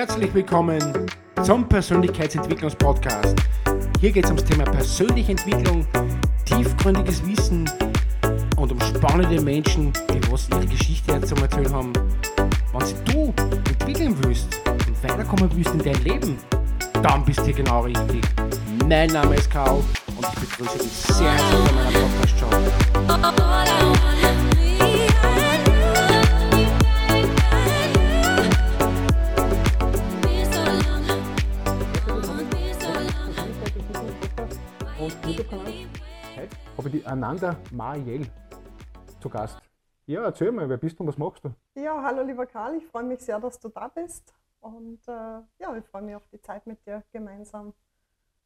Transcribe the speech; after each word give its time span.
Herzlich 0.00 0.32
willkommen 0.32 0.80
zum 1.42 1.68
Persönlichkeitsentwicklungspodcast. 1.68 3.36
Hier 4.00 4.10
geht 4.10 4.24
es 4.24 4.30
ums 4.30 4.44
Thema 4.44 4.64
persönliche 4.64 5.32
Entwicklung, 5.32 5.86
tiefgründiges 6.46 7.22
Wissen 7.26 7.70
und 8.56 8.72
um 8.72 8.80
spannende 8.80 9.38
Menschen, 9.42 9.92
die 10.08 10.32
was 10.32 10.48
ihre 10.48 10.64
Geschichte 10.64 11.20
zum 11.20 11.36
Erzählen 11.42 11.74
haben. 11.74 11.92
Wenn 12.72 13.04
du 13.04 13.34
entwickeln 13.68 14.16
willst 14.22 14.58
und 14.64 15.04
weiterkommen 15.04 15.50
willst 15.54 15.74
in 15.74 15.80
dein 15.80 16.02
Leben, 16.02 16.38
dann 17.02 17.22
bist 17.22 17.40
du 17.40 17.44
hier 17.44 17.56
genau 17.56 17.82
richtig. 17.82 18.22
Mein 18.88 19.10
Name 19.10 19.34
ist 19.34 19.50
Karl 19.50 19.84
und 20.16 20.26
ich 20.32 20.48
begrüße 20.48 20.78
dich 20.78 20.92
sehr 20.92 21.30
herzlich 21.30 21.60
bei 21.66 21.72
meiner 21.72 21.98
Podcast-Show. 21.98 22.48
Ananda 37.10 37.56
Mariel 37.72 38.24
zu 39.20 39.28
Gast. 39.28 39.60
Ja, 40.06 40.22
erzähl 40.22 40.52
mal, 40.52 40.68
wer 40.68 40.76
bist 40.76 40.96
du 40.96 41.02
und 41.02 41.08
was 41.08 41.18
machst 41.18 41.44
du? 41.44 41.50
Ja, 41.74 42.00
hallo 42.04 42.22
lieber 42.22 42.46
Karl, 42.46 42.76
ich 42.76 42.86
freue 42.86 43.02
mich 43.02 43.18
sehr, 43.18 43.40
dass 43.40 43.58
du 43.58 43.68
da 43.68 43.88
bist 43.88 44.32
und 44.60 45.00
äh, 45.08 45.10
ja, 45.58 45.76
ich 45.76 45.84
freue 45.86 46.02
mich 46.02 46.14
auf 46.14 46.28
die 46.32 46.40
Zeit 46.40 46.64
mit 46.68 46.86
dir 46.86 47.02
gemeinsam. 47.12 47.74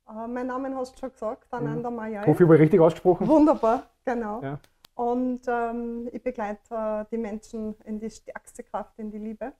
Äh, 0.08 0.26
mein 0.28 0.46
Name 0.46 0.74
hast 0.76 0.94
du 0.94 0.98
schon 0.98 1.12
gesagt, 1.12 1.52
Ananda 1.52 1.90
Ich 1.90 1.94
Mayai. 1.94 2.26
hoffe, 2.26 2.42
ich 2.42 2.48
habe 2.48 2.58
richtig 2.58 2.80
ausgesprochen. 2.80 3.28
Wunderbar, 3.28 3.82
genau. 4.02 4.42
Ja. 4.42 4.58
Und 4.94 5.42
ähm, 5.46 6.08
ich 6.10 6.22
begleite 6.22 6.74
äh, 6.74 7.04
die 7.10 7.18
Menschen 7.18 7.74
in 7.84 8.00
die 8.00 8.08
stärkste 8.08 8.62
Kraft, 8.62 8.98
in 8.98 9.10
die 9.10 9.18
Liebe. 9.18 9.52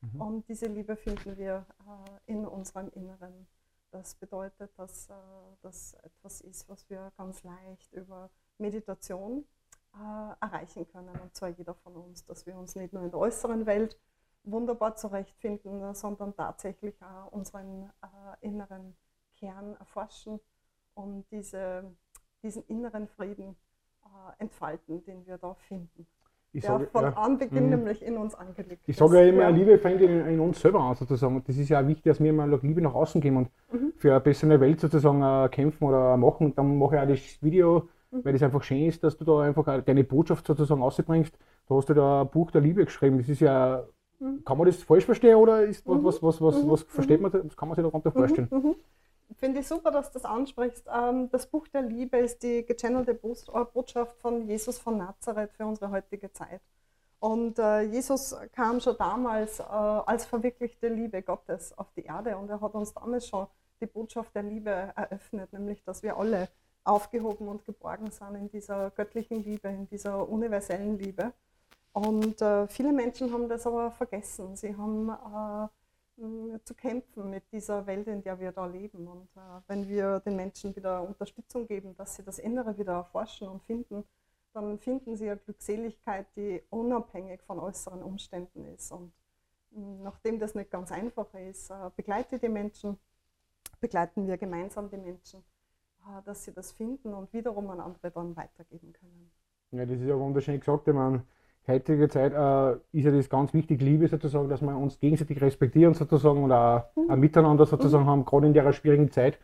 Mhm. 0.00 0.20
Und 0.20 0.48
diese 0.48 0.64
Liebe 0.64 0.96
finden 0.96 1.36
wir 1.36 1.66
äh, 1.80 2.32
in 2.32 2.46
unserem 2.46 2.88
Inneren. 2.94 3.46
Das 3.90 4.14
bedeutet, 4.14 4.70
dass 4.78 5.10
äh, 5.10 5.12
das 5.60 5.94
etwas 6.02 6.40
ist, 6.40 6.66
was 6.70 6.88
wir 6.88 7.12
ganz 7.18 7.42
leicht 7.44 7.92
über 7.92 8.30
Meditation 8.58 9.44
äh, 9.94 10.44
erreichen 10.44 10.86
können. 10.90 11.10
Und 11.22 11.34
zwar 11.34 11.48
jeder 11.50 11.74
von 11.74 11.94
uns, 11.96 12.24
dass 12.26 12.46
wir 12.46 12.56
uns 12.56 12.76
nicht 12.76 12.92
nur 12.92 13.02
in 13.02 13.10
der 13.10 13.18
äußeren 13.20 13.66
Welt 13.66 13.98
wunderbar 14.44 14.94
zurechtfinden, 14.96 15.92
sondern 15.94 16.34
tatsächlich 16.36 16.94
auch 17.02 17.32
unseren 17.32 17.90
äh, 18.02 18.46
inneren 18.46 18.94
Kern 19.38 19.74
erforschen 19.78 20.40
und 20.94 21.24
diese, 21.30 21.84
diesen 22.42 22.62
inneren 22.68 23.08
Frieden 23.08 23.56
äh, 24.04 24.42
entfalten, 24.42 25.04
den 25.04 25.26
wir 25.26 25.38
da 25.38 25.54
finden. 25.54 26.06
Ich 26.52 26.62
Der 26.62 26.70
sage 26.70 26.86
von 26.86 27.02
ja, 27.04 27.10
Anbeginn 27.14 27.64
Mhm. 27.64 27.70
nämlich 27.70 28.02
in 28.02 28.16
uns 28.16 28.34
angelegt 28.34 28.82
ich 28.84 28.90
ist. 28.90 28.98
sage 28.98 29.20
ja 29.20 29.28
immer, 29.28 29.42
Ja. 29.42 29.48
Liebe 29.48 29.78
fängt 29.78 30.00
in, 30.00 30.24
in 30.26 30.40
uns 30.40 30.60
selber 30.60 30.80
an 30.80 30.94
sozusagen. 30.94 31.36
Und 31.36 31.46
das 31.48 31.56
ist 31.58 31.68
ja 31.68 31.86
wichtig, 31.86 32.04
dass 32.04 32.20
wir 32.20 32.32
mal 32.32 32.48
Liebe 32.62 32.80
nach 32.80 32.94
außen 32.94 33.20
geben 33.20 33.36
und 33.38 33.50
Mhm. 33.72 33.92
für 33.96 34.12
eine 34.12 34.20
bessere 34.20 34.58
Welt 34.60 34.80
sozusagen 34.80 35.22
äh, 35.22 35.48
kämpfen 35.50 35.84
oder 35.84 36.16
machen. 36.16 36.46
Und 36.46 36.56
dann 36.58 36.78
mache 36.78 36.94
ich 36.96 37.02
auch 37.02 37.08
das 37.08 37.42
Video, 37.42 37.88
Mhm. 38.10 38.24
weil 38.24 38.32
das 38.32 38.42
einfach 38.42 38.62
schön 38.62 38.86
ist, 38.86 39.02
dass 39.02 39.16
du 39.16 39.24
da 39.24 39.40
einfach 39.40 39.82
deine 39.84 40.04
Botschaft 40.04 40.46
sozusagen 40.46 40.82
ausbringst. 40.82 41.36
Da 41.68 41.74
hast 41.74 41.88
du 41.88 41.94
da 41.94 42.22
ein 42.22 42.28
Buch 42.30 42.50
der 42.50 42.60
Liebe 42.60 42.84
geschrieben. 42.84 43.18
Das 43.18 43.28
ist 43.28 43.40
ja, 43.40 43.84
Mhm. 44.18 44.44
kann 44.44 44.56
man 44.56 44.66
das 44.66 44.82
falsch 44.82 45.04
verstehen 45.04 45.36
oder 45.36 45.64
ist 45.64 45.86
was, 45.86 45.96
Mhm. 45.98 46.04
was, 46.04 46.22
was, 46.22 46.40
was, 46.40 46.62
Mhm. 46.62 46.70
was 46.70 46.82
versteht 46.84 47.20
man, 47.20 47.30
das 47.32 47.56
kann 47.56 47.68
man 47.68 47.76
sich 47.76 47.84
darunter 47.84 48.10
vorstellen? 48.12 48.48
Mhm, 48.50 48.58
mhm. 48.58 48.74
Finde 49.36 49.60
ich 49.60 49.66
super, 49.66 49.90
dass 49.90 50.10
du 50.10 50.14
das 50.20 50.24
ansprichst. 50.24 50.86
Ähm, 50.94 51.28
Das 51.32 51.46
Buch 51.48 51.66
der 51.68 51.82
Liebe 51.82 52.16
ist 52.18 52.42
die 52.42 52.64
gechannelte 52.64 53.10
äh, 53.12 53.64
Botschaft 53.74 54.16
von 54.20 54.46
Jesus 54.48 54.78
von 54.78 54.96
Nazareth 54.98 55.50
für 55.52 55.66
unsere 55.66 55.90
heutige 55.90 56.32
Zeit. 56.32 56.60
Und 57.18 57.58
äh, 57.58 57.80
Jesus 57.82 58.36
kam 58.52 58.78
schon 58.80 58.96
damals 58.98 59.58
äh, 59.58 59.62
als 59.64 60.24
verwirklichte 60.26 60.88
Liebe 60.88 61.22
Gottes 61.22 61.76
auf 61.76 61.90
die 61.96 62.04
Erde 62.04 62.36
und 62.36 62.48
er 62.50 62.60
hat 62.60 62.74
uns 62.74 62.94
damals 62.94 63.26
schon 63.26 63.46
die 63.80 63.86
Botschaft 63.86 64.34
der 64.34 64.44
Liebe 64.44 64.70
eröffnet, 64.70 65.52
nämlich 65.52 65.82
dass 65.82 66.02
wir 66.02 66.16
alle 66.16 66.48
aufgehoben 66.86 67.48
und 67.48 67.64
geborgen 67.64 68.10
sind 68.10 68.34
in 68.36 68.48
dieser 68.48 68.90
göttlichen 68.90 69.42
Liebe, 69.42 69.68
in 69.68 69.88
dieser 69.88 70.28
universellen 70.28 70.98
Liebe. 70.98 71.32
Und 71.92 72.40
äh, 72.42 72.68
viele 72.68 72.92
Menschen 72.92 73.32
haben 73.32 73.48
das 73.48 73.66
aber 73.66 73.90
vergessen. 73.90 74.54
Sie 74.56 74.76
haben 74.76 75.08
äh, 75.08 75.68
zu 76.64 76.74
kämpfen 76.74 77.30
mit 77.30 77.50
dieser 77.52 77.86
Welt, 77.86 78.06
in 78.06 78.22
der 78.22 78.38
wir 78.38 78.52
da 78.52 78.66
leben. 78.66 79.08
Und 79.08 79.28
äh, 79.36 79.60
wenn 79.66 79.88
wir 79.88 80.20
den 80.20 80.36
Menschen 80.36 80.74
wieder 80.76 81.02
Unterstützung 81.02 81.66
geben, 81.66 81.96
dass 81.96 82.16
sie 82.16 82.22
das 82.22 82.38
Innere 82.38 82.76
wieder 82.78 82.92
erforschen 82.92 83.48
und 83.48 83.62
finden, 83.62 84.04
dann 84.52 84.78
finden 84.78 85.16
sie 85.16 85.28
eine 85.28 85.38
Glückseligkeit, 85.38 86.26
die 86.36 86.62
unabhängig 86.70 87.42
von 87.42 87.58
äußeren 87.58 88.02
Umständen 88.02 88.64
ist. 88.66 88.92
Und 88.92 89.12
nachdem 90.02 90.38
das 90.38 90.54
nicht 90.54 90.70
ganz 90.70 90.92
einfach 90.92 91.32
ist, 91.34 91.70
äh, 91.70 91.90
begleite 91.96 92.38
die 92.38 92.48
Menschen, 92.48 92.98
begleiten 93.80 94.26
wir 94.26 94.38
gemeinsam 94.38 94.88
die 94.88 94.96
Menschen, 94.96 95.44
dass 96.24 96.44
sie 96.44 96.52
das 96.52 96.72
finden 96.72 97.14
und 97.14 97.32
wiederum 97.32 97.70
an 97.70 97.80
andere 97.80 98.10
dann 98.10 98.36
weitergeben 98.36 98.92
können. 98.92 99.30
Ja, 99.72 99.84
das 99.84 100.00
ist 100.00 100.06
ja 100.06 100.18
wunderschön 100.18 100.58
gesagt. 100.60 100.88
Ich 100.88 100.94
meine, 100.94 101.24
heutige 101.66 102.08
Zeit 102.08 102.32
äh, 102.32 102.72
ist 102.96 103.04
ja 103.04 103.10
das 103.10 103.28
ganz 103.28 103.52
wichtig, 103.52 103.80
Liebe 103.82 104.08
sozusagen, 104.08 104.48
dass 104.48 104.62
wir 104.62 104.76
uns 104.76 104.98
gegenseitig 105.00 105.40
respektieren 105.40 105.94
sozusagen 105.94 106.42
und 106.44 106.52
auch 106.52 106.84
Mhm. 106.96 107.10
ein 107.10 107.20
Miteinander 107.20 107.66
sozusagen 107.66 108.06
haben, 108.06 108.24
gerade 108.24 108.46
in 108.46 108.54
der 108.54 108.72
schwierigen 108.72 109.10
Zeit. 109.10 109.38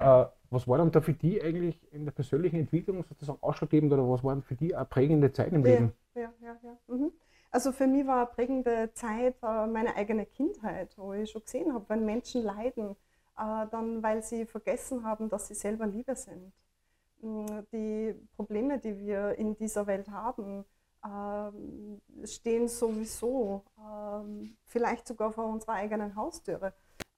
Äh, 0.00 0.26
was 0.50 0.68
war 0.68 0.78
dann 0.78 0.92
da 0.92 1.00
für 1.00 1.12
die 1.14 1.42
eigentlich 1.42 1.80
in 1.92 2.04
der 2.04 2.12
persönlichen 2.12 2.56
Entwicklung 2.60 3.04
sozusagen 3.04 3.38
ausschlaggebend 3.42 3.92
oder 3.92 4.08
was 4.08 4.22
waren 4.22 4.42
für 4.42 4.54
die 4.54 4.74
eine 4.74 4.84
prägende 4.84 5.32
Zeit 5.32 5.52
im 5.52 5.64
Ja, 5.64 5.70
Leben? 5.70 5.92
ja, 6.14 6.32
ja, 6.40 6.56
ja. 6.62 6.78
Mhm. 6.86 7.12
Also 7.50 7.72
für 7.72 7.86
mich 7.86 8.06
war 8.06 8.18
eine 8.18 8.26
prägende 8.26 8.92
Zeit 8.94 9.36
äh, 9.42 9.66
meine 9.66 9.94
eigene 9.96 10.26
Kindheit, 10.26 10.96
wo 10.98 11.12
ich 11.12 11.30
schon 11.30 11.42
gesehen 11.42 11.72
habe, 11.72 11.84
wenn 11.88 12.04
Menschen 12.04 12.42
leiden, 12.42 12.90
äh, 12.90 12.94
dann 13.36 14.02
weil 14.02 14.22
sie 14.22 14.46
vergessen 14.46 15.04
haben, 15.04 15.28
dass 15.28 15.48
sie 15.48 15.54
selber 15.54 15.86
Liebe 15.86 16.14
sind. 16.16 16.52
Mm, 17.22 17.60
Die 17.72 18.14
Probleme, 18.36 18.78
die 18.78 18.98
wir 18.98 19.34
in 19.38 19.56
dieser 19.56 19.86
Welt 19.86 20.08
haben, 20.10 20.64
ähm, 21.04 22.00
stehen 22.24 22.68
sowieso 22.68 23.62
ähm, 23.78 24.56
vielleicht 24.66 25.06
sogar 25.08 25.32
vor 25.32 25.46
unserer 25.46 25.74
eigenen 25.74 26.14
Haustüre. 26.16 26.72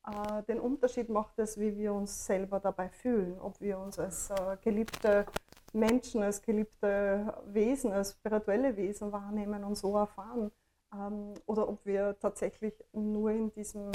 Äh, 0.06 0.43
Den 0.44 0.60
Unterschied 0.60 1.09
macht 1.09 1.38
es, 1.38 1.59
wie 1.59 1.77
wir 1.77 1.93
uns 1.93 2.27
selber 2.27 2.60
dabei 2.60 2.88
fühlen, 2.88 3.38
ob 3.41 3.60
wir 3.60 3.78
uns 3.78 3.98
als 3.98 4.31
äh, 4.31 4.56
geliebte 4.62 5.27
Menschen, 5.72 6.22
als 6.22 6.43
geliebte 6.43 7.34
Wesen, 7.47 7.93
als 7.93 8.12
spirituelle 8.12 8.77
Wesen 8.77 9.12
wahrnehmen 9.12 9.65
und 9.65 9.77
so 9.77 9.97
erfahren. 9.97 10.50
Ähm, 10.94 11.34
oder 11.47 11.69
ob 11.69 11.84
wir 11.84 12.19
tatsächlich 12.19 12.75
nur 12.93 13.31
in 13.31 13.53
diesem 13.53 13.93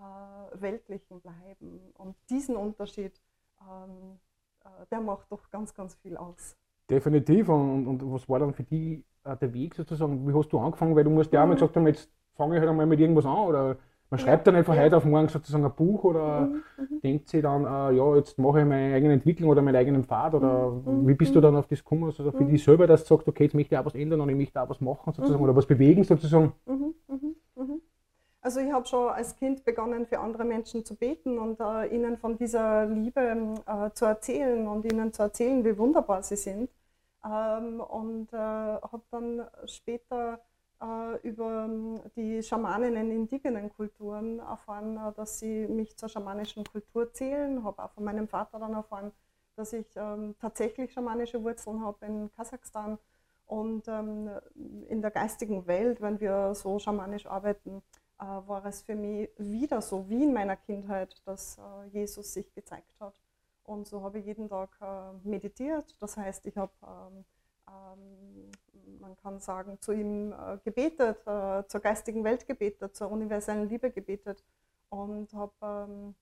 äh, 0.00 0.60
Weltlichen 0.60 1.20
bleiben. 1.20 1.80
Und 1.98 2.16
diesen 2.30 2.56
Unterschied, 2.56 3.20
ähm, 3.60 4.18
äh, 4.64 4.86
der 4.90 5.00
macht 5.00 5.30
doch 5.30 5.50
ganz, 5.50 5.74
ganz 5.74 5.94
viel 5.96 6.16
aus. 6.16 6.56
Definitiv. 6.90 7.48
Und, 7.48 7.86
und 7.86 8.12
was 8.12 8.28
war 8.28 8.38
dann 8.38 8.52
für 8.54 8.62
die 8.64 9.04
äh, 9.24 9.36
der 9.36 9.52
Weg 9.52 9.74
sozusagen? 9.74 10.26
Wie 10.28 10.34
hast 10.34 10.48
du 10.50 10.58
angefangen? 10.58 10.94
Weil 10.94 11.04
du 11.04 11.10
musst 11.10 11.32
ja 11.32 11.42
auch 11.42 11.46
mal 11.46 11.52
Mhm. 11.54 11.56
gesagt 11.58 11.76
haben, 11.76 11.86
jetzt 11.86 12.10
fange 12.34 12.54
ich 12.56 12.60
halt 12.60 12.70
einmal 12.70 12.86
mit 12.86 13.00
irgendwas 13.00 13.26
an 13.26 13.38
oder 13.38 13.76
man 14.08 14.20
schreibt 14.20 14.46
dann 14.46 14.54
einfach 14.54 14.76
ja. 14.76 14.82
heute 14.82 14.96
auf 14.98 15.04
morgen 15.04 15.26
sozusagen 15.28 15.64
ein 15.64 15.74
Buch 15.74 16.04
oder 16.04 16.46
Mhm, 16.46 16.62
mhm. 16.78 17.00
denkt 17.02 17.28
sie 17.28 17.42
dann, 17.42 17.64
äh, 17.64 17.96
ja, 17.96 18.14
jetzt 18.16 18.38
mache 18.38 18.60
ich 18.60 18.66
meine 18.66 18.94
eigene 18.94 19.14
Entwicklung 19.14 19.50
oder 19.50 19.62
meinen 19.62 19.74
eigenen 19.74 20.04
Pfad 20.04 20.34
oder 20.34 20.70
Mhm. 20.70 21.08
wie 21.08 21.14
bist 21.14 21.34
du 21.34 21.40
dann 21.40 21.56
auf 21.56 21.66
das 21.66 21.80
gekommen? 21.82 22.04
Also 22.04 22.30
für 22.30 22.44
Mhm. 22.44 22.48
dich 22.50 22.62
selber, 22.62 22.86
dass 22.86 23.02
du 23.02 23.14
sagst, 23.16 23.26
okay, 23.26 23.44
jetzt 23.44 23.54
möchte 23.54 23.74
ich 23.74 23.78
auch 23.80 23.84
was 23.84 23.96
ändern 23.96 24.20
und 24.20 24.28
ich 24.28 24.36
möchte 24.36 24.62
auch 24.62 24.68
was 24.68 24.80
machen 24.80 25.12
sozusagen 25.12 25.38
Mhm. 25.42 25.48
oder 25.48 25.56
was 25.56 25.66
bewegen 25.66 26.04
sozusagen. 26.04 26.52
Mhm, 26.66 26.94
mhm, 27.08 27.16
mhm. 27.16 27.35
Also 28.46 28.60
ich 28.60 28.70
habe 28.70 28.86
schon 28.86 29.08
als 29.08 29.34
Kind 29.34 29.64
begonnen, 29.64 30.06
für 30.06 30.20
andere 30.20 30.44
Menschen 30.44 30.84
zu 30.84 30.94
beten 30.94 31.36
und 31.40 31.58
äh, 31.58 31.92
ihnen 31.92 32.16
von 32.16 32.38
dieser 32.38 32.86
Liebe 32.86 33.20
äh, 33.66 33.90
zu 33.92 34.04
erzählen 34.04 34.68
und 34.68 34.84
ihnen 34.84 35.12
zu 35.12 35.24
erzählen, 35.24 35.64
wie 35.64 35.76
wunderbar 35.76 36.22
sie 36.22 36.36
sind. 36.36 36.70
Ähm, 37.24 37.80
und 37.80 38.32
äh, 38.32 38.36
habe 38.36 39.02
dann 39.10 39.48
später 39.64 40.38
äh, 40.80 41.16
über 41.28 41.64
ähm, 41.64 42.00
die 42.14 42.40
Schamanen 42.40 42.94
in 42.94 43.10
indigenen 43.10 43.68
Kulturen 43.68 44.38
erfahren, 44.38 44.96
äh, 44.96 45.12
dass 45.16 45.40
sie 45.40 45.66
mich 45.66 45.96
zur 45.96 46.08
schamanischen 46.08 46.62
Kultur 46.62 47.12
zählen. 47.12 47.64
Habe 47.64 47.82
auch 47.82 47.90
von 47.90 48.04
meinem 48.04 48.28
Vater 48.28 48.60
dann 48.60 48.74
erfahren, 48.74 49.10
dass 49.56 49.72
ich 49.72 49.88
ähm, 49.96 50.36
tatsächlich 50.40 50.92
schamanische 50.92 51.42
Wurzeln 51.42 51.84
habe 51.84 52.06
in 52.06 52.30
Kasachstan. 52.36 52.96
Und 53.46 53.88
ähm, 53.88 54.30
in 54.88 55.02
der 55.02 55.10
geistigen 55.10 55.66
Welt, 55.66 56.00
wenn 56.00 56.20
wir 56.20 56.54
so 56.54 56.78
schamanisch 56.78 57.26
arbeiten, 57.26 57.82
äh, 58.18 58.24
war 58.24 58.64
es 58.66 58.82
für 58.82 58.94
mich 58.94 59.30
wieder 59.38 59.82
so 59.82 60.08
wie 60.08 60.24
in 60.24 60.32
meiner 60.32 60.56
Kindheit, 60.56 61.20
dass 61.24 61.58
äh, 61.58 61.86
Jesus 61.88 62.32
sich 62.32 62.52
gezeigt 62.54 62.94
hat. 63.00 63.14
Und 63.64 63.86
so 63.86 64.02
habe 64.02 64.20
ich 64.20 64.26
jeden 64.26 64.48
Tag 64.48 64.70
äh, 64.80 65.28
meditiert. 65.28 65.96
Das 66.00 66.16
heißt, 66.16 66.46
ich 66.46 66.56
habe, 66.56 66.72
ähm, 66.82 67.24
ähm, 67.68 68.50
man 69.00 69.16
kann 69.16 69.40
sagen, 69.40 69.78
zu 69.80 69.92
ihm 69.92 70.32
äh, 70.32 70.58
gebetet, 70.64 71.26
äh, 71.26 71.66
zur 71.66 71.80
geistigen 71.80 72.22
Welt 72.24 72.46
gebetet, 72.46 72.94
zur 72.96 73.10
universellen 73.10 73.68
Liebe 73.68 73.90
gebetet 73.90 74.42
und 74.88 75.32
habe 75.34 75.52
ähm, 75.62 76.14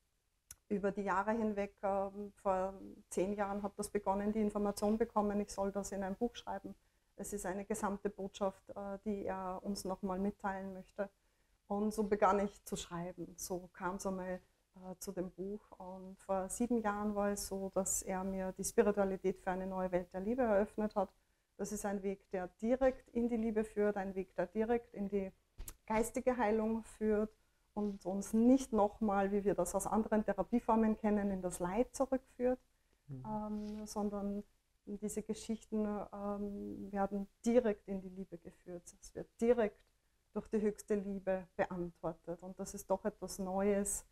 über 0.68 0.90
die 0.90 1.02
Jahre 1.02 1.32
hinweg, 1.32 1.74
ähm, 1.82 2.32
vor 2.36 2.74
zehn 3.10 3.34
Jahren 3.34 3.62
hat 3.62 3.72
das 3.76 3.90
begonnen, 3.90 4.32
die 4.32 4.40
Information 4.40 4.96
bekommen, 4.98 5.40
ich 5.40 5.50
soll 5.50 5.70
das 5.70 5.92
in 5.92 6.02
ein 6.02 6.16
Buch 6.16 6.34
schreiben. 6.36 6.74
Es 7.16 7.32
ist 7.32 7.46
eine 7.46 7.64
gesamte 7.64 8.10
Botschaft, 8.10 8.68
äh, 8.70 8.98
die 9.04 9.26
er 9.26 9.60
uns 9.62 9.84
nochmal 9.84 10.18
mitteilen 10.18 10.72
möchte. 10.72 11.10
Und 11.66 11.92
so 11.94 12.04
begann 12.04 12.40
ich 12.40 12.64
zu 12.64 12.76
schreiben. 12.76 13.34
So 13.36 13.68
kam 13.72 13.96
es 13.96 14.06
einmal 14.06 14.40
äh, 14.76 14.96
zu 14.98 15.12
dem 15.12 15.30
Buch. 15.30 15.70
Und 15.78 16.18
vor 16.20 16.48
sieben 16.48 16.78
Jahren 16.78 17.14
war 17.14 17.30
es 17.30 17.46
so, 17.46 17.70
dass 17.74 18.02
er 18.02 18.24
mir 18.24 18.52
die 18.52 18.64
Spiritualität 18.64 19.40
für 19.40 19.50
eine 19.50 19.66
neue 19.66 19.90
Welt 19.92 20.12
der 20.12 20.20
Liebe 20.20 20.42
eröffnet 20.42 20.94
hat. 20.94 21.10
Das 21.56 21.72
ist 21.72 21.86
ein 21.86 22.02
Weg, 22.02 22.28
der 22.30 22.48
direkt 22.60 23.08
in 23.10 23.28
die 23.28 23.36
Liebe 23.36 23.64
führt, 23.64 23.96
ein 23.96 24.14
Weg, 24.14 24.34
der 24.34 24.46
direkt 24.46 24.92
in 24.92 25.08
die 25.08 25.32
geistige 25.86 26.36
Heilung 26.36 26.82
führt 26.82 27.30
und 27.74 28.04
uns 28.06 28.32
nicht 28.32 28.72
nochmal, 28.72 29.32
wie 29.32 29.44
wir 29.44 29.54
das 29.54 29.74
aus 29.74 29.86
anderen 29.86 30.24
Therapieformen 30.24 30.96
kennen, 30.96 31.30
in 31.30 31.42
das 31.42 31.60
Leid 31.60 31.94
zurückführt, 31.94 32.58
mhm. 33.08 33.24
ähm, 33.26 33.86
sondern 33.86 34.44
diese 34.86 35.22
Geschichten 35.22 35.86
ähm, 36.12 36.92
werden 36.92 37.26
direkt 37.44 37.88
in 37.88 38.00
die 38.00 38.10
Liebe 38.10 38.38
geführt. 38.38 38.82
Es 39.00 39.14
wird 39.14 39.28
direkt 39.40 39.78
durch 40.34 40.48
die 40.48 40.60
höchste 40.60 40.96
Liebe 40.96 41.46
beantwortet. 41.56 42.42
Und 42.42 42.58
das 42.58 42.74
ist 42.74 42.90
doch 42.90 43.04
etwas 43.04 43.38
Neues, 43.38 44.04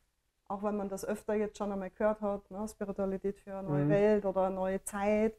auch 0.46 0.62
wenn 0.62 0.76
man 0.76 0.88
das 0.88 1.04
öfter 1.04 1.34
jetzt 1.34 1.58
schon 1.58 1.72
einmal 1.72 1.90
gehört 1.90 2.20
hat, 2.20 2.50
ne? 2.50 2.66
Spiritualität 2.68 3.40
für 3.40 3.56
eine 3.56 3.68
neue 3.68 3.84
mhm. 3.84 3.88
Welt 3.90 4.24
oder 4.24 4.46
eine 4.46 4.54
neue 4.54 4.82
Zeit. 4.84 5.34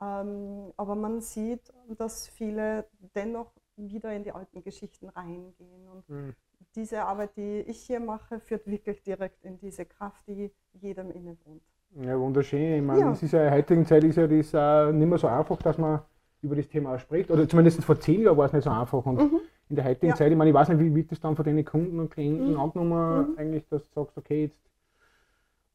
Ähm, 0.00 0.72
aber 0.76 0.94
man 0.94 1.20
sieht, 1.20 1.72
dass 1.96 2.26
viele 2.28 2.86
dennoch 3.14 3.52
wieder 3.76 4.12
in 4.12 4.24
die 4.24 4.32
alten 4.32 4.62
Geschichten 4.62 5.08
reingehen. 5.08 5.88
Und 5.88 6.08
mhm. 6.08 6.34
diese 6.74 7.04
Arbeit, 7.04 7.36
die 7.36 7.60
ich 7.60 7.82
hier 7.82 8.00
mache, 8.00 8.40
führt 8.40 8.66
wirklich 8.66 9.02
direkt 9.02 9.44
in 9.44 9.58
diese 9.58 9.84
Kraft, 9.84 10.26
die 10.26 10.50
jedem 10.72 11.10
inne 11.10 11.36
wohnt. 11.44 11.62
Ja, 11.94 12.18
wunderschön. 12.18 12.74
Ich 12.74 12.82
meine, 12.82 13.00
ja. 13.00 13.12
es 13.12 13.22
ist 13.22 13.32
ja 13.32 13.40
in 13.40 13.46
der 13.46 13.54
heutigen 13.54 13.86
Zeit 13.86 14.02
ist 14.04 14.16
ja 14.16 14.26
das 14.26 14.54
äh, 14.54 14.92
nicht 14.92 15.08
mehr 15.08 15.18
so 15.18 15.26
einfach, 15.26 15.60
dass 15.62 15.76
man 15.76 16.00
über 16.40 16.56
das 16.56 16.68
Thema 16.68 16.98
spricht. 16.98 17.30
Oder 17.30 17.48
zumindest 17.48 17.84
vor 17.84 17.98
zehn 18.00 18.22
Jahren 18.22 18.36
war 18.36 18.46
es 18.46 18.52
nicht 18.52 18.64
so 18.64 18.70
einfach. 18.70 19.04
Und 19.04 19.18
mhm. 19.20 19.40
In 19.72 19.76
der 19.76 19.86
heutigen 19.86 20.08
ja. 20.08 20.14
Zeit, 20.14 20.30
ich 20.30 20.36
meine, 20.36 20.50
ich 20.50 20.54
weiß 20.54 20.68
nicht, 20.68 20.80
wie 20.80 20.94
wird 20.94 21.10
das 21.10 21.18
dann 21.18 21.34
von 21.34 21.46
deinen 21.46 21.64
Kunden 21.64 21.98
und 21.98 22.10
Klienten 22.10 22.52
mhm. 22.52 22.60
angenommen, 22.60 23.30
mhm. 23.30 23.38
eigentlich, 23.38 23.66
dass 23.70 23.82
du 23.88 24.00
sagst, 24.00 24.18
okay, 24.18 24.42
jetzt 24.44 24.60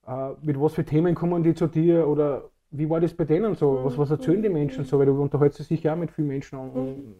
äh, 0.05 0.33
mit 0.43 0.61
was 0.61 0.75
für 0.75 0.85
Themen 0.85 1.15
kommen 1.15 1.41
die 1.41 1.55
zu 1.55 1.65
dir 1.65 2.07
oder 2.07 2.43
wie 2.69 2.87
war 2.87 2.99
das 2.99 3.15
bei 3.15 3.25
denen 3.25 3.55
so? 3.55 3.83
Was, 3.83 3.97
was 3.97 4.11
erzählen 4.11 4.43
die 4.43 4.49
Menschen 4.49 4.85
so? 4.85 4.99
Weil 4.99 5.07
du 5.07 5.19
unterhältst 5.19 5.67
dich 5.67 5.81
ja 5.81 5.95
mit 5.95 6.11
vielen 6.11 6.27
Menschen 6.27 6.59
und, 6.59 6.69
und 6.69 7.15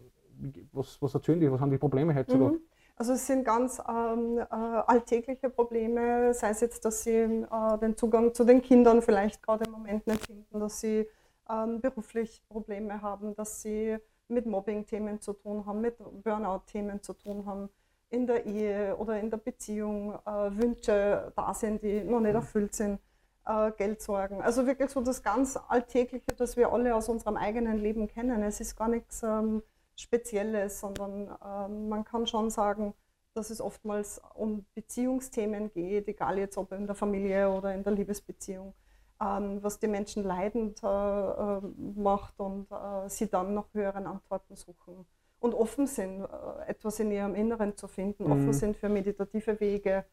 was, 0.72 1.02
was 1.02 1.16
erzählen 1.16 1.40
die? 1.40 1.52
Was 1.52 1.60
haben 1.60 1.72
die 1.72 1.80
Probleme 1.80 2.14
heutzutage? 2.14 2.58
Mhm. 2.58 2.62
Also 2.96 3.14
es 3.14 3.26
sind 3.26 3.44
ganz 3.44 3.82
ähm, 3.90 4.38
äh, 4.38 4.44
alltägliche 4.52 5.50
Probleme, 5.50 6.32
sei 6.36 6.50
es 6.50 6.62
jetzt, 6.62 6.86
dass 6.86 7.04
sie 7.04 7.12
äh, 7.12 7.78
den 7.82 7.98
Zugang 7.98 8.36
zu 8.36 8.44
den 8.44 8.62
Kindern 8.62 9.02
vielleicht 9.02 9.42
gerade 9.42 9.66
im 9.66 9.72
Moment 9.72 10.06
nicht 10.06 10.28
finden, 10.28 10.60
dass 10.60 10.80
sie 10.80 11.08
ähm, 11.50 11.82
beruflich 11.82 12.44
Probleme 12.48 13.02
haben, 13.02 13.36
dass 13.36 13.64
sie 13.64 13.98
mit 14.28 14.46
Mobbing-Themen 14.46 15.22
zu 15.22 15.34
tun 15.34 15.66
haben, 15.66 15.82
mit 15.82 15.98
Burnout-Themen 16.24 17.02
zu 17.02 17.14
tun 17.14 17.46
haben, 17.46 17.70
in 18.10 18.26
der 18.26 18.46
Ehe 18.46 18.96
oder 18.98 19.20
in 19.20 19.30
der 19.30 19.38
Beziehung 19.38 20.14
äh, 20.26 20.58
Wünsche 20.58 21.32
da 21.36 21.54
sind, 21.54 21.84
die 21.84 22.04
noch 22.04 22.20
nicht 22.20 22.32
mhm. 22.32 22.38
erfüllt 22.38 22.74
sind, 22.74 23.00
äh, 23.46 23.72
Geldsorgen. 23.72 24.42
Also 24.42 24.66
wirklich 24.66 24.90
so 24.92 25.02
das 25.02 25.24
ganz 25.24 25.60
Alltägliche, 25.68 26.34
das 26.38 26.56
wir 26.56 26.72
alle 26.72 26.96
aus 26.96 27.10
unserem 27.10 27.38
eigenen 27.38 27.78
Leben 27.78 28.08
kennen. 28.08 28.44
Es 28.44 28.62
ist 28.62 28.76
gar 28.76 28.88
nichts 28.88 29.24
ähm, 29.24 29.62
Spezielles, 29.96 30.80
sondern 30.80 31.36
ähm, 31.46 31.90
man 31.90 32.06
kann 32.06 32.28
schon 32.28 32.50
sagen, 32.50 32.94
dass 33.34 33.50
es 33.50 33.62
oftmals 33.62 34.22
um 34.36 34.66
Beziehungsthemen 34.74 35.72
geht, 35.72 36.08
egal 36.08 36.38
jetzt 36.38 36.58
ob 36.58 36.72
in 36.72 36.88
der 36.88 36.96
Familie 36.96 37.50
oder 37.52 37.74
in 37.74 37.84
der 37.84 37.94
Liebesbeziehung, 37.94 38.74
ähm, 39.22 39.64
was 39.64 39.80
die 39.80 39.88
Menschen 39.88 40.24
leidend 40.24 40.82
äh, 40.84 40.88
äh, 40.88 41.62
macht 41.96 42.40
und 42.40 42.68
äh, 42.72 43.10
sie 43.10 43.28
dann 43.28 43.54
nach 43.54 43.74
höheren 43.74 44.06
Antworten 44.06 44.56
suchen 44.56 45.06
und 45.40 45.54
offen 45.54 45.88
sind, 45.88 46.22
äh, 46.22 46.68
etwas 46.68 47.00
in 47.00 47.12
ihrem 47.12 47.36
Inneren 47.36 47.76
zu 47.76 47.88
finden, 47.88 48.26
mhm. 48.26 48.32
offen 48.32 48.54
sind 48.54 48.78
für 48.78 48.90
meditative 48.90 49.60
Wege, 49.60 50.06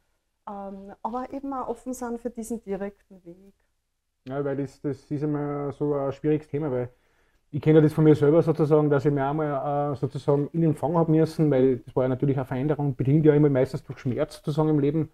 ähm, 0.48 0.92
aber 1.02 1.32
eben 1.32 1.52
auch 1.52 1.68
offen 1.68 1.92
sind 1.94 2.20
für 2.20 2.30
diesen 2.30 2.62
direkten 2.62 3.24
Weg. 3.24 3.54
Ja, 4.26 4.42
weil 4.44 4.56
das, 4.56 4.80
das 4.80 5.10
ist 5.10 5.22
immer 5.22 5.70
so 5.72 5.94
ein 5.94 6.12
schwieriges 6.12 6.48
Thema, 6.48 6.70
weil 6.70 6.88
ich 7.50 7.60
kenne 7.60 7.80
das 7.80 7.92
von 7.92 8.04
mir 8.04 8.16
selber 8.16 8.42
sozusagen, 8.42 8.90
dass 8.90 9.04
ich 9.04 9.12
mir 9.12 9.24
einmal 9.24 9.92
äh, 9.92 9.96
sozusagen 9.96 10.48
in 10.52 10.62
den 10.62 10.74
Fang 10.74 10.96
habe 10.96 11.10
müssen, 11.12 11.50
weil 11.50 11.78
das 11.78 11.94
war 11.94 12.04
ja 12.04 12.08
natürlich 12.08 12.36
eine 12.36 12.46
Veränderung, 12.46 12.96
bedingt 12.96 13.24
ja 13.26 13.34
immer 13.34 13.48
meistens 13.48 13.84
durch 13.84 13.98
Schmerz 14.00 14.36
sozusagen 14.36 14.70
im 14.70 14.80
Leben. 14.80 15.10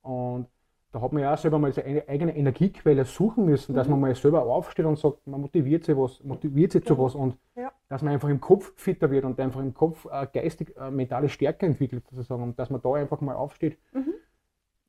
Und 0.00 0.46
da 0.92 1.00
hat 1.00 1.12
man 1.12 1.22
ja 1.22 1.32
auch 1.32 1.38
selber 1.38 1.58
mal 1.58 1.72
seine 1.72 2.06
eigene 2.06 2.36
Energiequelle 2.36 3.04
suchen 3.04 3.46
müssen, 3.46 3.72
mhm. 3.72 3.76
dass 3.76 3.88
man 3.88 3.98
mal 3.98 4.14
selber 4.14 4.42
aufsteht 4.42 4.84
und 4.84 4.98
sagt, 4.98 5.26
man 5.26 5.40
motiviert 5.40 5.84
sich 5.84 5.96
was, 5.96 6.22
motiviert 6.22 6.72
sich 6.72 6.84
zu 6.84 6.98
was 6.98 7.14
und 7.14 7.36
ja. 7.56 7.72
dass 7.88 8.02
man 8.02 8.12
einfach 8.12 8.28
im 8.28 8.40
Kopf 8.40 8.72
fitter 8.76 9.10
wird 9.10 9.24
und 9.24 9.40
einfach 9.40 9.60
im 9.60 9.74
Kopf 9.74 10.06
äh, 10.10 10.26
geistig, 10.32 10.76
äh, 10.76 10.90
mentale 10.90 11.28
Stärke 11.28 11.66
entwickelt 11.66 12.04
sozusagen 12.10 12.42
und 12.42 12.58
dass 12.58 12.70
man 12.70 12.82
da 12.82 12.92
einfach 12.94 13.20
mal 13.20 13.34
aufsteht. 13.34 13.78
Mhm. 13.92 14.14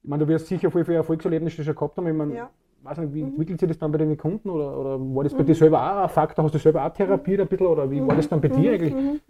Ich 0.04 0.10
meine, 0.10 0.26
du 0.26 0.30
wirst 0.30 0.48
sicher 0.48 0.70
viel, 0.70 0.84
viel 0.84 0.96
Erfolgserlebnisse 0.96 1.64
schon 1.64 1.76
gehabt 1.76 1.98
haben. 1.98 2.08
Ich 2.08 2.14
meine, 2.14 2.36
ja 2.36 2.50
weiß 2.84 2.98
nicht, 2.98 3.14
wie 3.14 3.22
mhm. 3.22 3.30
entwickelt 3.30 3.60
sich 3.60 3.70
das 3.70 3.78
dann 3.78 3.92
bei 3.92 3.98
den 3.98 4.18
Kunden 4.18 4.50
oder, 4.50 4.78
oder 4.78 5.00
war 5.00 5.24
das 5.24 5.34
bei 5.34 5.44
mhm. 5.44 5.48
dir 5.48 5.56
selber 5.56 5.82
auch 5.82 6.04
ein 6.04 6.10
Faktor? 6.10 6.46
Hast 6.46 6.54
du 6.54 6.60
selber 6.60 6.86
auch 6.86 6.94
therapiert 6.94 7.42
ein 7.42 7.48
bisschen 7.48 7.68
oder 7.68 7.90
wie 7.90 8.06
war 8.06 8.16
das 8.16 8.28
dann 8.28 8.42
bei 8.42 8.50
dir 8.50 8.72
mhm. 8.72 8.76
eigentlich? 8.76 9.22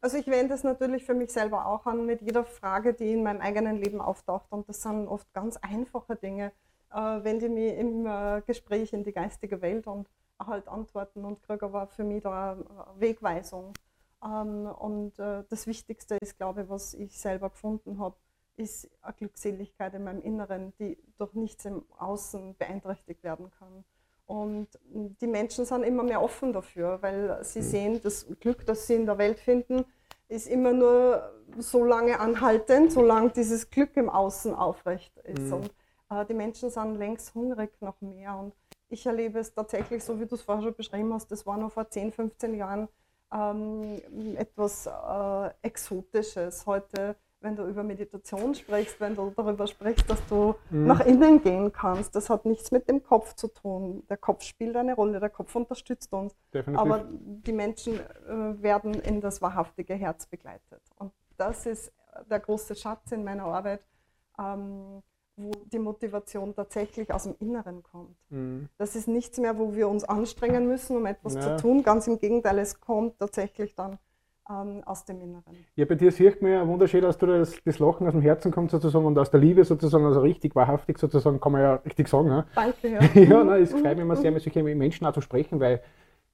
Also 0.00 0.16
ich 0.16 0.28
wende 0.28 0.48
das 0.50 0.62
natürlich 0.62 1.04
für 1.04 1.14
mich 1.14 1.32
selber 1.32 1.66
auch 1.66 1.86
an 1.86 2.06
mit 2.06 2.22
jeder 2.22 2.44
Frage, 2.44 2.94
die 2.94 3.12
in 3.12 3.24
meinem 3.24 3.40
eigenen 3.40 3.76
Leben 3.76 4.00
auftaucht 4.00 4.46
und 4.50 4.68
das 4.68 4.82
sind 4.82 5.08
oft 5.08 5.32
ganz 5.32 5.56
einfache 5.56 6.14
Dinge. 6.14 6.52
Äh, 6.92 7.24
wende 7.24 7.48
mich 7.48 7.76
im 7.76 8.06
äh, 8.06 8.40
Gespräch 8.46 8.92
in 8.92 9.04
die 9.04 9.12
geistige 9.12 9.60
Welt 9.60 9.86
und 9.86 10.08
halt 10.38 10.68
Antworten 10.68 11.24
und 11.24 11.42
kriege 11.42 11.66
aber 11.66 11.88
für 11.88 12.04
mich 12.04 12.22
da 12.22 12.52
äh, 12.54 13.00
Wegweisung. 13.00 13.72
Ähm, 14.24 14.66
und 14.66 15.18
äh, 15.18 15.44
das 15.48 15.66
Wichtigste 15.66 16.16
ist, 16.20 16.36
glaube 16.36 16.62
ich, 16.62 16.68
was 16.68 16.94
ich 16.94 17.18
selber 17.18 17.50
gefunden 17.50 17.98
habe, 17.98 18.16
ist 18.56 18.88
eine 19.02 19.14
Glückseligkeit 19.14 19.94
in 19.94 20.04
meinem 20.04 20.22
Inneren, 20.22 20.72
die 20.78 20.98
durch 21.18 21.34
nichts 21.34 21.64
im 21.64 21.84
Außen 21.98 22.56
beeinträchtigt 22.56 23.22
werden 23.22 23.50
kann. 23.58 23.84
Und 24.28 24.68
die 24.92 25.26
Menschen 25.26 25.64
sind 25.64 25.84
immer 25.84 26.02
mehr 26.02 26.22
offen 26.22 26.52
dafür, 26.52 26.98
weil 27.00 27.42
sie 27.42 27.60
mhm. 27.60 27.64
sehen, 27.64 28.00
das 28.02 28.26
Glück, 28.40 28.66
das 28.66 28.86
sie 28.86 28.94
in 28.94 29.06
der 29.06 29.16
Welt 29.16 29.40
finden, 29.40 29.86
ist 30.28 30.46
immer 30.48 30.74
nur 30.74 31.32
so 31.56 31.82
lange 31.82 32.20
anhaltend, 32.20 32.92
solange 32.92 33.30
dieses 33.30 33.70
Glück 33.70 33.96
im 33.96 34.10
Außen 34.10 34.54
aufrecht 34.54 35.16
ist. 35.24 35.46
Mhm. 35.46 35.52
Und 35.54 35.74
äh, 36.10 36.26
die 36.26 36.34
Menschen 36.34 36.68
sind 36.68 36.96
längst 36.96 37.34
hungrig 37.34 37.70
nach 37.80 37.98
mehr. 38.02 38.36
Und 38.36 38.52
ich 38.90 39.06
erlebe 39.06 39.38
es 39.38 39.54
tatsächlich, 39.54 40.04
so 40.04 40.20
wie 40.20 40.26
du 40.26 40.34
es 40.34 40.42
vorher 40.42 40.62
schon 40.62 40.74
beschrieben 40.74 41.14
hast, 41.14 41.32
das 41.32 41.46
war 41.46 41.56
noch 41.56 41.72
vor 41.72 41.88
10, 41.88 42.12
15 42.12 42.54
Jahren 42.54 42.86
ähm, 43.32 43.98
etwas 44.36 44.86
äh, 44.86 45.50
Exotisches. 45.62 46.66
Heute 46.66 47.16
wenn 47.40 47.54
du 47.54 47.66
über 47.66 47.82
Meditation 47.82 48.54
sprichst, 48.54 49.00
wenn 49.00 49.14
du 49.14 49.32
darüber 49.36 49.66
sprichst, 49.66 50.08
dass 50.10 50.24
du 50.26 50.54
mhm. 50.70 50.86
nach 50.86 51.00
innen 51.06 51.42
gehen 51.42 51.72
kannst. 51.72 52.14
Das 52.16 52.30
hat 52.30 52.44
nichts 52.44 52.70
mit 52.70 52.88
dem 52.88 53.02
Kopf 53.02 53.34
zu 53.34 53.48
tun. 53.48 54.02
Der 54.08 54.16
Kopf 54.16 54.42
spielt 54.42 54.76
eine 54.76 54.94
Rolle, 54.94 55.20
der 55.20 55.30
Kopf 55.30 55.54
unterstützt 55.54 56.12
uns. 56.12 56.34
Definitiv. 56.52 56.80
Aber 56.80 57.04
die 57.08 57.52
Menschen 57.52 57.94
äh, 57.94 58.62
werden 58.62 58.94
in 58.94 59.20
das 59.20 59.40
wahrhaftige 59.40 59.94
Herz 59.94 60.26
begleitet. 60.26 60.82
Und 60.96 61.12
das 61.36 61.66
ist 61.66 61.92
der 62.28 62.40
große 62.40 62.74
Schatz 62.74 63.12
in 63.12 63.22
meiner 63.22 63.44
Arbeit, 63.44 63.86
ähm, 64.38 65.02
wo 65.36 65.52
die 65.66 65.78
Motivation 65.78 66.54
tatsächlich 66.54 67.12
aus 67.12 67.22
dem 67.24 67.36
Inneren 67.38 67.84
kommt. 67.84 68.16
Mhm. 68.30 68.68
Das 68.76 68.96
ist 68.96 69.06
nichts 69.06 69.38
mehr, 69.38 69.56
wo 69.56 69.74
wir 69.74 69.88
uns 69.88 70.02
anstrengen 70.02 70.66
müssen, 70.66 70.96
um 70.96 71.06
etwas 71.06 71.34
ja. 71.34 71.42
zu 71.42 71.62
tun. 71.62 71.82
Ganz 71.84 72.08
im 72.08 72.18
Gegenteil, 72.18 72.58
es 72.58 72.80
kommt 72.80 73.18
tatsächlich 73.18 73.76
dann 73.76 73.98
ähm, 74.50 74.82
aus 74.84 75.04
dem 75.04 75.20
Inneren. 75.20 75.64
Ja, 75.76 75.84
bei 75.84 75.94
dir 75.94 76.10
sieht 76.10 76.40
man 76.42 76.52
ja 76.52 76.66
wunderschön, 76.66 77.02
dass 77.02 77.18
du 77.18 77.26
das, 77.26 77.56
das 77.64 77.78
Lachen 77.78 78.06
aus 78.06 78.12
dem 78.12 78.22
Herzen 78.22 78.50
kommt 78.50 78.70
sozusagen 78.70 79.04
und 79.04 79.18
aus 79.18 79.30
der 79.30 79.40
Liebe 79.40 79.64
sozusagen, 79.64 80.04
also 80.04 80.20
richtig 80.20 80.54
wahrhaftig 80.54 80.98
sozusagen, 80.98 81.40
kann 81.40 81.52
man 81.52 81.60
ja 81.60 81.74
richtig 81.76 82.08
sagen. 82.08 82.28
Ja? 82.28 82.46
Danke, 82.54 82.88
ja. 82.88 83.00
ja, 83.22 83.44
nein, 83.44 83.62
es 83.62 83.72
freut 83.72 83.96
mich 83.96 83.98
immer 84.00 84.16
sehr, 84.16 84.30
mit 84.30 84.42
solchen 84.42 84.64
Menschen 84.78 85.06
auch 85.06 85.12
zu 85.12 85.20
sprechen, 85.20 85.60
weil 85.60 85.82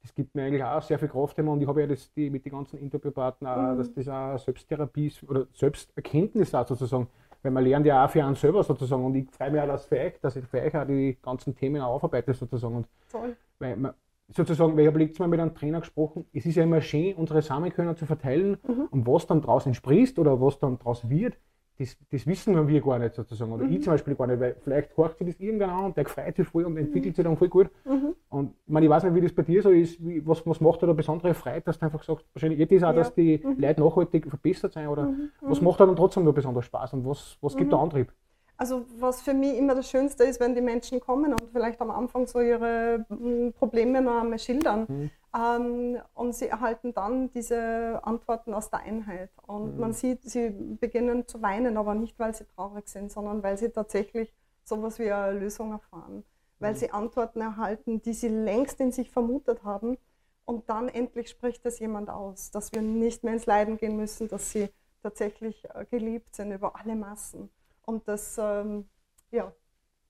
das 0.02 0.14
gibt 0.14 0.34
mir 0.34 0.44
eigentlich 0.44 0.62
auch 0.62 0.82
sehr 0.82 0.98
viel 0.98 1.08
Kraft 1.08 1.38
immer 1.38 1.52
und 1.52 1.62
ich 1.62 1.66
habe 1.66 1.80
ja 1.80 1.86
das 1.86 2.12
die, 2.12 2.28
mit 2.28 2.44
den 2.44 2.52
ganzen 2.52 2.78
Interviewpartnern 2.78 3.58
auch, 3.58 3.72
mhm. 3.72 3.78
dass 3.78 3.94
das 3.94 4.08
auch 4.08 4.38
Selbsttherapie 4.38 5.06
ist 5.06 5.22
oder 5.22 5.46
Selbsterkenntnis 5.54 6.54
auch 6.54 6.66
sozusagen, 6.66 7.08
weil 7.42 7.52
man 7.52 7.64
lernt 7.64 7.86
ja 7.86 8.04
auch 8.04 8.10
für 8.10 8.22
einen 8.22 8.34
selber 8.34 8.62
sozusagen 8.62 9.02
und 9.02 9.14
ich 9.14 9.30
freue 9.30 9.50
mich 9.50 9.62
auch 9.62 9.66
dass 9.66 9.86
für 9.86 9.98
euch, 9.98 10.20
dass 10.20 10.36
ich 10.36 10.44
für 10.44 10.60
euch 10.60 10.76
auch 10.76 10.86
die 10.86 11.16
ganzen 11.22 11.56
Themen 11.56 11.80
aufarbeite 11.80 12.34
sozusagen. 12.34 12.76
Und 12.76 12.88
Toll. 13.10 13.34
Weil 13.58 13.76
man, 13.76 13.94
sozusagen, 14.28 14.74
weil 14.74 14.82
ich 14.82 14.86
habe 14.88 14.98
letztes 14.98 15.18
Mal 15.18 15.28
mit 15.28 15.40
einem 15.40 15.54
Trainer 15.54 15.80
gesprochen, 15.80 16.24
es 16.32 16.46
ist 16.46 16.56
ja 16.56 16.62
immer 16.62 16.80
schön, 16.80 17.14
unsere 17.14 17.42
Samenkörner 17.42 17.96
zu 17.96 18.06
verteilen 18.06 18.56
mhm. 18.66 18.88
und 18.90 19.06
was 19.06 19.26
dann 19.26 19.40
daraus 19.40 19.66
entspricht 19.66 20.18
oder 20.18 20.40
was 20.40 20.58
dann 20.58 20.78
daraus 20.78 21.08
wird, 21.08 21.36
das, 21.78 21.96
das 22.10 22.26
wissen 22.26 22.68
wir 22.68 22.80
gar 22.80 22.98
nicht 23.00 23.14
sozusagen. 23.14 23.52
Oder 23.52 23.64
mhm. 23.64 23.72
ich 23.72 23.82
zum 23.82 23.92
Beispiel 23.92 24.14
gar 24.14 24.28
nicht, 24.28 24.38
weil 24.38 24.56
vielleicht 24.62 24.96
horcht 24.96 25.18
sich 25.18 25.26
das 25.26 25.40
irgendwann 25.40 25.70
an 25.70 25.84
und 25.86 25.96
der 25.96 26.06
freut 26.06 26.36
sich 26.36 26.46
voll 26.46 26.64
und 26.64 26.76
entwickelt 26.76 27.16
sich 27.16 27.24
dann 27.24 27.36
voll 27.36 27.48
gut. 27.48 27.68
Mhm. 27.84 28.14
Und 28.28 28.54
ich, 28.64 28.72
meine, 28.72 28.86
ich 28.86 28.90
weiß 28.90 29.04
nicht, 29.04 29.14
wie 29.14 29.20
das 29.20 29.32
bei 29.32 29.42
dir 29.42 29.60
so 29.60 29.70
ist, 29.70 30.04
wie, 30.04 30.24
was, 30.24 30.46
was 30.46 30.60
macht 30.60 30.82
da 30.82 30.92
besondere 30.92 31.34
Freude, 31.34 31.62
dass 31.62 31.78
du 31.78 31.86
einfach 31.86 32.02
sagst, 32.04 32.26
wahrscheinlich 32.32 32.58
geht 32.58 32.70
das 32.70 32.84
auch, 32.84 32.88
ja. 32.88 32.92
dass 32.94 33.14
die 33.14 33.40
mhm. 33.42 33.58
Leute 33.58 33.80
nachhaltig 33.80 34.28
verbessert 34.28 34.72
sind 34.74 34.86
oder 34.86 35.06
mhm. 35.06 35.30
was 35.40 35.60
macht 35.60 35.80
da 35.80 35.86
dann 35.86 35.96
trotzdem 35.96 36.24
noch 36.24 36.34
besonders 36.34 36.64
Spaß 36.66 36.94
und 36.94 37.06
was, 37.06 37.36
was 37.40 37.56
gibt 37.56 37.72
da 37.72 37.76
mhm. 37.78 37.82
Antrieb? 37.84 38.12
Also 38.56 38.86
was 38.98 39.22
für 39.22 39.34
mich 39.34 39.56
immer 39.56 39.74
das 39.74 39.90
Schönste 39.90 40.24
ist, 40.24 40.38
wenn 40.38 40.54
die 40.54 40.60
Menschen 40.60 41.00
kommen 41.00 41.32
und 41.32 41.50
vielleicht 41.52 41.80
am 41.80 41.90
Anfang 41.90 42.26
so 42.26 42.40
ihre 42.40 43.04
hm, 43.08 43.52
Probleme 43.52 44.00
noch 44.00 44.20
einmal 44.20 44.38
schildern. 44.38 44.86
Mhm. 44.88 45.10
Ähm, 45.36 45.98
und 46.14 46.34
sie 46.34 46.46
erhalten 46.46 46.94
dann 46.94 47.30
diese 47.32 48.00
Antworten 48.04 48.54
aus 48.54 48.70
der 48.70 48.80
Einheit. 48.80 49.30
Und 49.46 49.74
mhm. 49.74 49.80
man 49.80 49.92
sieht, 49.92 50.22
sie 50.22 50.50
beginnen 50.50 51.26
zu 51.26 51.42
weinen, 51.42 51.76
aber 51.76 51.94
nicht, 51.94 52.18
weil 52.18 52.34
sie 52.34 52.46
traurig 52.46 52.88
sind, 52.88 53.10
sondern 53.10 53.42
weil 53.42 53.58
sie 53.58 53.70
tatsächlich 53.70 54.32
sowas 54.62 54.98
wie 55.00 55.10
eine 55.10 55.38
Lösung 55.38 55.72
erfahren. 55.72 56.24
Weil 56.60 56.74
mhm. 56.74 56.76
sie 56.76 56.90
Antworten 56.92 57.40
erhalten, 57.40 58.02
die 58.02 58.12
sie 58.12 58.28
längst 58.28 58.80
in 58.80 58.92
sich 58.92 59.10
vermutet 59.10 59.64
haben. 59.64 59.98
Und 60.44 60.70
dann 60.70 60.88
endlich 60.88 61.28
spricht 61.28 61.64
das 61.64 61.80
jemand 61.80 62.10
aus, 62.10 62.52
dass 62.52 62.72
wir 62.72 62.82
nicht 62.82 63.24
mehr 63.24 63.32
ins 63.32 63.46
Leiden 63.46 63.78
gehen 63.78 63.96
müssen, 63.96 64.28
dass 64.28 64.52
sie 64.52 64.68
tatsächlich 65.02 65.64
äh, 65.74 65.84
geliebt 65.86 66.36
sind 66.36 66.52
über 66.52 66.76
alle 66.76 66.94
Massen. 66.94 67.50
Und 67.86 68.06
das, 68.08 68.36
ähm, 68.38 68.86
ja, 69.30 69.52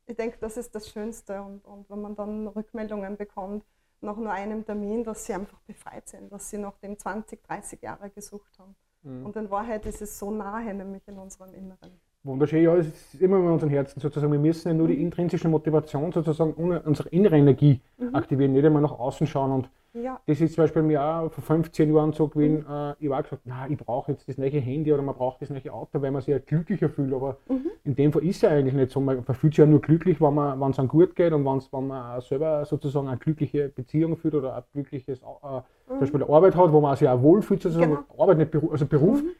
ich 0.07 0.17
denke, 0.17 0.39
das 0.41 0.57
ist 0.57 0.75
das 0.75 0.89
Schönste. 0.89 1.43
Und, 1.43 1.65
und 1.65 1.89
wenn 1.91 2.01
man 2.01 2.15
dann 2.15 2.47
Rückmeldungen 2.49 3.17
bekommt, 3.17 3.65
nach 4.01 4.17
nur 4.17 4.31
einem 4.31 4.65
Termin, 4.65 5.03
dass 5.03 5.25
sie 5.25 5.35
einfach 5.35 5.61
befreit 5.61 6.09
sind, 6.09 6.31
dass 6.31 6.51
sie 6.51 6.59
nach 6.59 6.77
dem 6.79 6.99
20, 6.99 7.43
30 7.43 7.83
Jahre 7.83 8.11
gesucht 8.11 8.59
haben. 8.59 8.75
Mhm. 9.03 9.27
Und 9.27 9.37
in 9.37 9.51
Wahrheit 9.51 9.87
ist 9.87 10.03
es 10.03 10.19
so 10.19 10.31
nahe, 10.31 10.75
nämlich 10.75 11.03
in 11.09 11.19
unserem 11.19 11.55
Inneren. 11.55 11.93
Wunderschön, 12.23 12.63
ja, 12.63 12.75
es 12.77 12.87
ist 12.87 13.21
immer 13.21 13.39
in 13.39 13.47
unserem 13.47 13.71
Herzen 13.71 14.01
sozusagen. 14.01 14.33
Wir 14.33 14.39
müssen 14.39 14.69
ja 14.69 14.75
nur 14.75 14.89
die 14.89 15.01
intrinsische 15.01 15.49
Motivation 15.49 16.11
sozusagen, 16.11 16.55
unsere 16.55 17.09
innere 17.11 17.37
Energie 17.37 17.81
mhm. 17.99 18.15
aktivieren, 18.15 18.53
nicht 18.53 18.65
einmal 18.65 18.83
nach 18.83 18.99
außen 18.99 19.27
schauen 19.27 19.53
und 19.53 19.71
ja. 19.95 20.21
Das 20.27 20.41
ist 20.41 20.55
zum 20.55 20.65
Beispiel 20.65 20.83
mir 20.83 21.03
auch 21.03 21.31
vor 21.31 21.45
15 21.45 21.95
Jahren 21.95 22.13
so 22.13 22.29
gewesen, 22.29 22.65
mhm. 22.67 22.67
äh, 22.69 22.95
ich 22.99 23.11
habe 23.11 23.23
gesagt, 23.23 23.43
na, 23.45 23.69
ich 23.69 23.79
brauche 23.79 24.13
jetzt 24.13 24.29
das 24.29 24.39
neue 24.39 24.51
Handy 24.51 24.93
oder 24.93 25.03
man 25.03 25.15
braucht 25.15 25.41
das 25.41 25.51
neue 25.51 25.73
Auto, 25.73 26.03
weil 26.03 26.11
man 26.11 26.21
sich 26.21 26.33
ja 26.33 26.39
glücklicher 26.39 26.89
fühlt. 26.89 27.13
Aber 27.13 27.39
mhm. 27.49 27.67
in 27.85 27.95
dem 27.95 28.13
Fall 28.13 28.25
ist 28.25 28.37
es 28.37 28.43
ja 28.43 28.51
eigentlich 28.51 28.75
nicht 28.75 28.91
so. 28.91 29.01
Man 29.01 29.23
fühlt 29.25 29.55
sich 29.55 29.59
ja 29.59 29.67
nur 29.67 29.81
glücklich, 29.81 30.21
wenn 30.21 30.71
es 30.71 30.79
einem 30.79 30.89
gut 30.89 31.15
geht 31.15 31.33
und 31.33 31.45
wenn 31.45 31.87
man 31.87 32.21
selber 32.21 32.65
sozusagen 32.65 33.09
eine 33.09 33.19
glückliche 33.19 33.69
Beziehung 33.69 34.17
führt 34.17 34.35
oder 34.35 34.57
ein 34.57 34.63
glückliches 34.73 35.21
äh, 35.23 35.25
mhm. 35.25 35.63
zum 35.87 36.01
Beispiel 36.01 36.23
eine 36.23 36.33
Arbeit 36.33 36.57
hat, 36.57 36.73
wo 36.73 36.81
man 36.81 36.97
sich 36.97 37.09
auch 37.09 37.23
wohlfühlt, 37.23 37.63
sozusagen. 37.63 37.93
Genau. 37.93 38.23
Arbeit, 38.23 38.39
nicht 38.39 38.51
Beruf, 38.51 38.73
also 38.73 38.87
Beruf, 38.87 39.23
mhm. 39.23 39.31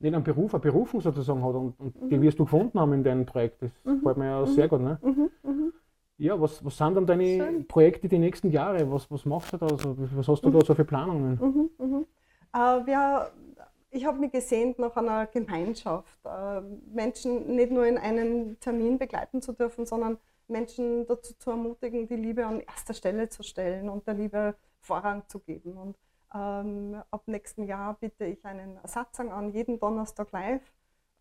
nicht 0.00 0.14
einen 0.14 0.24
Beruf, 0.24 0.54
eine 0.54 0.60
Berufung 0.60 1.00
sozusagen 1.00 1.42
hat 1.42 1.54
und, 1.54 1.80
und 1.80 1.94
die 2.10 2.18
mhm. 2.18 2.22
wirst 2.22 2.38
du 2.38 2.44
gefunden 2.44 2.78
haben 2.78 2.92
in 2.92 3.04
deinem 3.04 3.24
Projekt. 3.24 3.62
Das 3.62 3.70
mhm. 3.84 4.00
gefällt 4.00 4.18
mir 4.18 4.26
ja 4.26 4.46
sehr 4.46 4.68
gut. 4.68 4.80
Ne? 4.80 4.98
Ja, 6.16 6.40
was, 6.40 6.64
was 6.64 6.76
sind 6.76 6.94
dann 6.94 7.06
deine 7.06 7.24
Schön. 7.24 7.66
Projekte 7.66 8.08
die 8.08 8.18
nächsten 8.18 8.50
Jahre? 8.50 8.90
Was, 8.90 9.10
was 9.10 9.24
machst 9.24 9.52
du 9.52 9.56
da? 9.56 9.66
Also, 9.66 9.96
was 9.98 10.28
hast 10.28 10.42
du 10.42 10.48
mhm. 10.48 10.58
da 10.58 10.64
so 10.64 10.74
für 10.74 10.84
Planungen? 10.84 11.38
Mhm, 11.40 11.70
mhm. 11.78 12.06
Äh, 12.52 12.86
wir, 12.86 13.32
ich 13.90 14.04
habe 14.04 14.18
mich 14.18 14.30
gesehnt 14.30 14.78
nach 14.78 14.96
einer 14.96 15.26
Gemeinschaft. 15.26 16.24
Äh, 16.24 16.60
Menschen 16.92 17.56
nicht 17.56 17.72
nur 17.72 17.86
in 17.86 17.98
einen 17.98 18.58
Termin 18.60 18.98
begleiten 18.98 19.42
zu 19.42 19.52
dürfen, 19.52 19.86
sondern 19.86 20.18
Menschen 20.46 21.06
dazu 21.06 21.34
zu 21.36 21.50
ermutigen, 21.50 22.06
die 22.06 22.16
Liebe 22.16 22.46
an 22.46 22.60
erster 22.60 22.94
Stelle 22.94 23.28
zu 23.28 23.42
stellen 23.42 23.88
und 23.88 24.06
der 24.06 24.14
Liebe 24.14 24.54
Vorrang 24.80 25.24
zu 25.28 25.40
geben. 25.40 25.76
Und 25.76 25.96
ähm, 26.34 27.02
ab 27.10 27.22
nächsten 27.26 27.64
Jahr 27.64 27.94
biete 27.94 28.26
ich 28.26 28.44
einen 28.44 28.78
Satzang 28.84 29.32
an, 29.32 29.52
jeden 29.52 29.80
Donnerstag 29.80 30.30
live, 30.32 30.72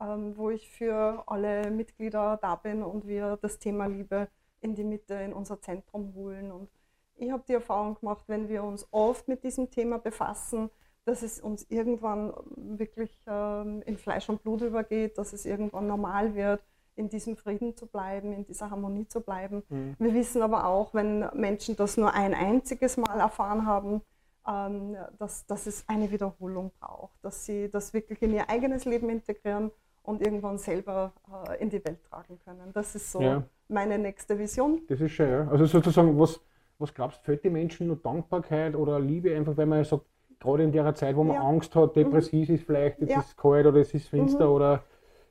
ähm, 0.01 0.37
wo 0.37 0.49
ich 0.49 0.69
für 0.69 1.23
alle 1.27 1.71
Mitglieder 1.71 2.37
da 2.41 2.55
bin 2.55 2.83
und 2.83 3.07
wir 3.07 3.37
das 3.41 3.59
Thema 3.59 3.85
Liebe 3.85 4.27
in 4.63 4.75
die 4.75 4.83
Mitte, 4.83 5.15
in 5.15 5.33
unser 5.33 5.61
Zentrum 5.61 6.13
holen. 6.15 6.51
Und 6.51 6.69
ich 7.15 7.31
habe 7.31 7.43
die 7.47 7.53
Erfahrung 7.53 7.95
gemacht, 7.99 8.23
wenn 8.27 8.49
wir 8.49 8.63
uns 8.63 8.87
oft 8.91 9.27
mit 9.27 9.43
diesem 9.43 9.69
Thema 9.69 9.99
befassen, 9.99 10.69
dass 11.05 11.21
es 11.21 11.39
uns 11.39 11.65
irgendwann 11.69 12.33
wirklich 12.55 13.11
ähm, 13.27 13.81
in 13.85 13.97
Fleisch 13.97 14.29
und 14.29 14.41
Blut 14.41 14.61
übergeht, 14.61 15.17
dass 15.17 15.33
es 15.33 15.45
irgendwann 15.45 15.87
normal 15.87 16.33
wird, 16.33 16.63
in 16.95 17.09
diesem 17.09 17.35
Frieden 17.35 17.75
zu 17.75 17.87
bleiben, 17.87 18.31
in 18.33 18.45
dieser 18.45 18.69
Harmonie 18.69 19.07
zu 19.07 19.21
bleiben. 19.21 19.63
Mhm. 19.69 19.95
Wir 19.99 20.13
wissen 20.13 20.41
aber 20.41 20.65
auch, 20.65 20.93
wenn 20.93 21.27
Menschen 21.33 21.75
das 21.75 21.97
nur 21.97 22.13
ein 22.13 22.33
einziges 22.33 22.97
Mal 22.97 23.19
erfahren 23.19 23.65
haben, 23.65 24.01
ähm, 24.47 24.95
dass, 25.17 25.45
dass 25.45 25.67
es 25.67 25.83
eine 25.87 26.11
Wiederholung 26.11 26.71
braucht, 26.79 27.17
dass 27.23 27.45
sie 27.45 27.69
das 27.69 27.93
wirklich 27.93 28.21
in 28.21 28.33
ihr 28.33 28.49
eigenes 28.49 28.85
Leben 28.85 29.09
integrieren 29.09 29.71
und 30.03 30.21
irgendwann 30.21 30.57
selber 30.57 31.13
äh, 31.49 31.61
in 31.61 31.69
die 31.69 31.83
Welt 31.83 32.03
tragen 32.03 32.39
können. 32.45 32.71
Das 32.73 32.95
ist 32.95 33.11
so 33.11 33.21
ja. 33.21 33.43
Meine 33.73 33.97
nächste 33.97 34.37
Vision. 34.37 34.81
Das 34.87 35.01
ist 35.01 35.11
schön, 35.11 35.29
ja. 35.29 35.47
Also 35.49 35.65
sozusagen, 35.65 36.17
was, 36.19 36.39
was 36.79 36.93
glaubst 36.93 37.19
du, 37.19 37.25
fehlt 37.25 37.43
den 37.43 37.53
Menschen 37.53 37.87
nur 37.87 37.97
Dankbarkeit 37.97 38.75
oder 38.75 38.99
Liebe, 38.99 39.35
einfach 39.35 39.57
weil 39.57 39.65
man 39.65 39.83
sagt, 39.83 40.05
gerade 40.39 40.63
in 40.63 40.71
der 40.71 40.93
Zeit, 40.95 41.15
wo 41.15 41.23
man 41.23 41.35
ja. 41.35 41.41
Angst 41.41 41.75
hat, 41.75 41.95
depressiv 41.95 42.49
mhm. 42.49 42.55
ist 42.55 42.65
vielleicht, 42.65 43.01
es 43.01 43.09
ja. 43.09 43.19
ist 43.19 43.37
kalt 43.37 43.65
oder 43.65 43.79
es 43.79 43.93
ist 43.93 44.07
finster 44.07 44.45
mhm. 44.45 44.53
oder 44.53 44.83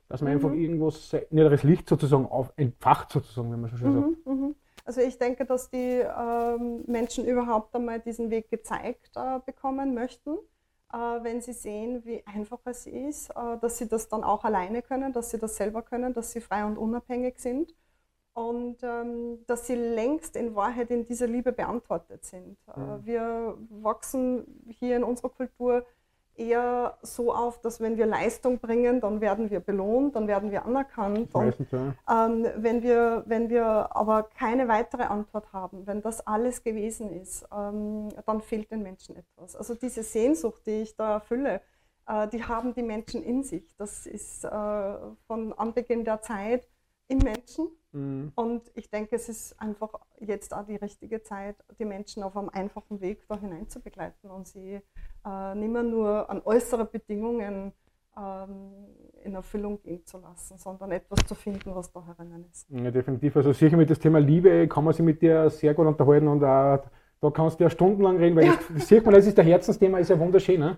dass 0.09 0.21
man 0.21 0.31
mhm. 0.31 0.37
einfach 0.37 0.53
irgendwas, 0.53 1.13
inneres 1.31 1.63
Licht 1.63 1.87
sozusagen 1.87 2.25
auf, 2.25 2.51
entfacht 2.55 3.11
sozusagen, 3.11 3.51
wenn 3.51 3.61
man 3.61 3.71
so 3.71 3.77
schön 3.77 3.93
sagt. 3.93 4.25
Mhm, 4.25 4.33
mhm. 4.33 4.55
Also 4.85 5.01
ich 5.01 5.17
denke, 5.17 5.45
dass 5.45 5.69
die 5.69 6.01
ähm, 6.01 6.83
Menschen 6.87 7.25
überhaupt 7.25 7.73
einmal 7.73 7.99
diesen 8.01 8.29
Weg 8.29 8.49
gezeigt 8.49 9.11
äh, 9.15 9.39
bekommen 9.45 9.93
möchten 9.93 10.37
äh, 10.93 11.23
wenn 11.23 11.41
sie 11.41 11.53
sehen, 11.53 12.05
wie 12.05 12.23
einfach 12.25 12.59
es 12.65 12.85
ist, 12.85 13.31
äh, 13.31 13.57
dass 13.59 13.79
sie 13.79 13.87
das 13.87 14.07
dann 14.07 14.23
auch 14.23 14.45
alleine 14.45 14.81
können, 14.81 15.11
dass 15.11 15.31
sie 15.31 15.39
das 15.39 15.57
selber 15.57 15.81
können, 15.81 16.13
dass 16.13 16.31
sie 16.31 16.39
frei 16.41 16.63
und 16.65 16.77
unabhängig 16.77 17.39
sind 17.39 17.73
und 18.33 18.77
ähm, 18.83 19.39
dass 19.47 19.67
sie 19.67 19.75
längst 19.75 20.35
in 20.35 20.55
Wahrheit 20.55 20.89
in 20.91 21.05
dieser 21.05 21.27
Liebe 21.27 21.51
beantwortet 21.51 22.25
sind. 22.25 22.57
Mhm. 22.75 23.05
Wir 23.05 23.57
wachsen 23.69 24.65
hier 24.69 24.95
in 24.97 25.03
unserer 25.03 25.29
Kultur 25.29 25.85
eher 26.35 26.97
so 27.01 27.33
auf, 27.33 27.61
dass 27.61 27.79
wenn 27.79 27.97
wir 27.97 28.05
Leistung 28.05 28.59
bringen, 28.59 29.01
dann 29.01 29.21
werden 29.21 29.51
wir 29.51 29.59
belohnt, 29.59 30.15
dann 30.15 30.27
werden 30.27 30.51
wir 30.51 30.65
anerkannt. 30.65 31.33
Und, 31.35 31.55
ähm, 31.71 32.47
wenn, 32.57 32.81
wir, 32.81 33.23
wenn 33.27 33.49
wir 33.49 33.95
aber 33.95 34.23
keine 34.23 34.67
weitere 34.67 35.03
Antwort 35.03 35.53
haben, 35.53 35.85
wenn 35.85 36.01
das 36.01 36.25
alles 36.25 36.63
gewesen 36.63 37.11
ist, 37.11 37.45
ähm, 37.55 38.09
dann 38.25 38.41
fehlt 38.41 38.71
den 38.71 38.81
Menschen 38.81 39.15
etwas. 39.15 39.55
Also 39.55 39.75
diese 39.75 40.03
Sehnsucht, 40.03 40.65
die 40.65 40.81
ich 40.81 40.95
da 40.95 41.13
erfülle, 41.13 41.61
äh, 42.07 42.27
die 42.29 42.43
haben 42.43 42.73
die 42.73 42.83
Menschen 42.83 43.23
in 43.23 43.43
sich. 43.43 43.75
Das 43.77 44.07
ist 44.07 44.43
äh, 44.43 44.49
von 45.27 45.53
Anbeginn 45.53 46.03
der 46.03 46.21
Zeit 46.21 46.67
im 47.07 47.19
Menschen. 47.19 47.67
Mhm. 47.91 48.31
Und 48.35 48.71
ich 48.75 48.89
denke, 48.89 49.15
es 49.15 49.29
ist 49.29 49.59
einfach 49.59 49.93
jetzt 50.19 50.53
auch 50.53 50.65
die 50.65 50.75
richtige 50.75 51.21
Zeit, 51.21 51.55
die 51.79 51.85
Menschen 51.85 52.23
auf 52.23 52.35
einem 52.35 52.49
einfachen 52.49 53.01
Weg 53.01 53.27
da 53.27 53.39
hinein 53.39 53.69
zu 53.69 53.79
begleiten 53.81 54.29
und 54.29 54.47
sie 54.47 54.81
äh, 55.25 55.55
nicht 55.55 55.71
mehr 55.71 55.83
nur 55.83 56.29
an 56.29 56.41
äußere 56.43 56.85
Bedingungen 56.85 57.73
ähm, 58.17 58.71
in 59.23 59.35
Erfüllung 59.35 59.81
gehen 59.81 60.05
zu 60.05 60.17
lassen, 60.17 60.57
sondern 60.57 60.91
etwas 60.91 61.19
zu 61.25 61.35
finden, 61.35 61.73
was 61.73 61.91
da 61.91 62.05
herinnen 62.05 62.45
ist. 62.51 62.69
Ja, 62.69 62.91
definitiv. 62.91 63.35
Also 63.37 63.53
sicher 63.53 63.77
mit 63.77 63.89
dem 63.89 63.99
Thema 63.99 64.19
Liebe 64.19 64.67
kann 64.67 64.83
man 64.83 64.93
sich 64.93 65.05
mit 65.05 65.21
dir 65.21 65.49
sehr 65.49 65.73
gut 65.73 65.87
unterhalten 65.87 66.27
und 66.27 66.43
auch, 66.43 66.83
da 67.21 67.29
kannst 67.29 67.59
du 67.59 67.63
ja 67.63 67.69
stundenlang 67.69 68.17
reden, 68.17 68.35
weil 68.35 68.47
ja. 68.47 68.55
das, 68.55 68.65
das 68.73 68.87
sieht 68.87 69.05
man, 69.05 69.13
das 69.13 69.25
ist 69.25 69.37
der 69.37 69.45
Herzensthema, 69.45 69.99
ist 69.99 70.09
ja 70.09 70.19
wunderschön. 70.19 70.59
Ne? 70.59 70.77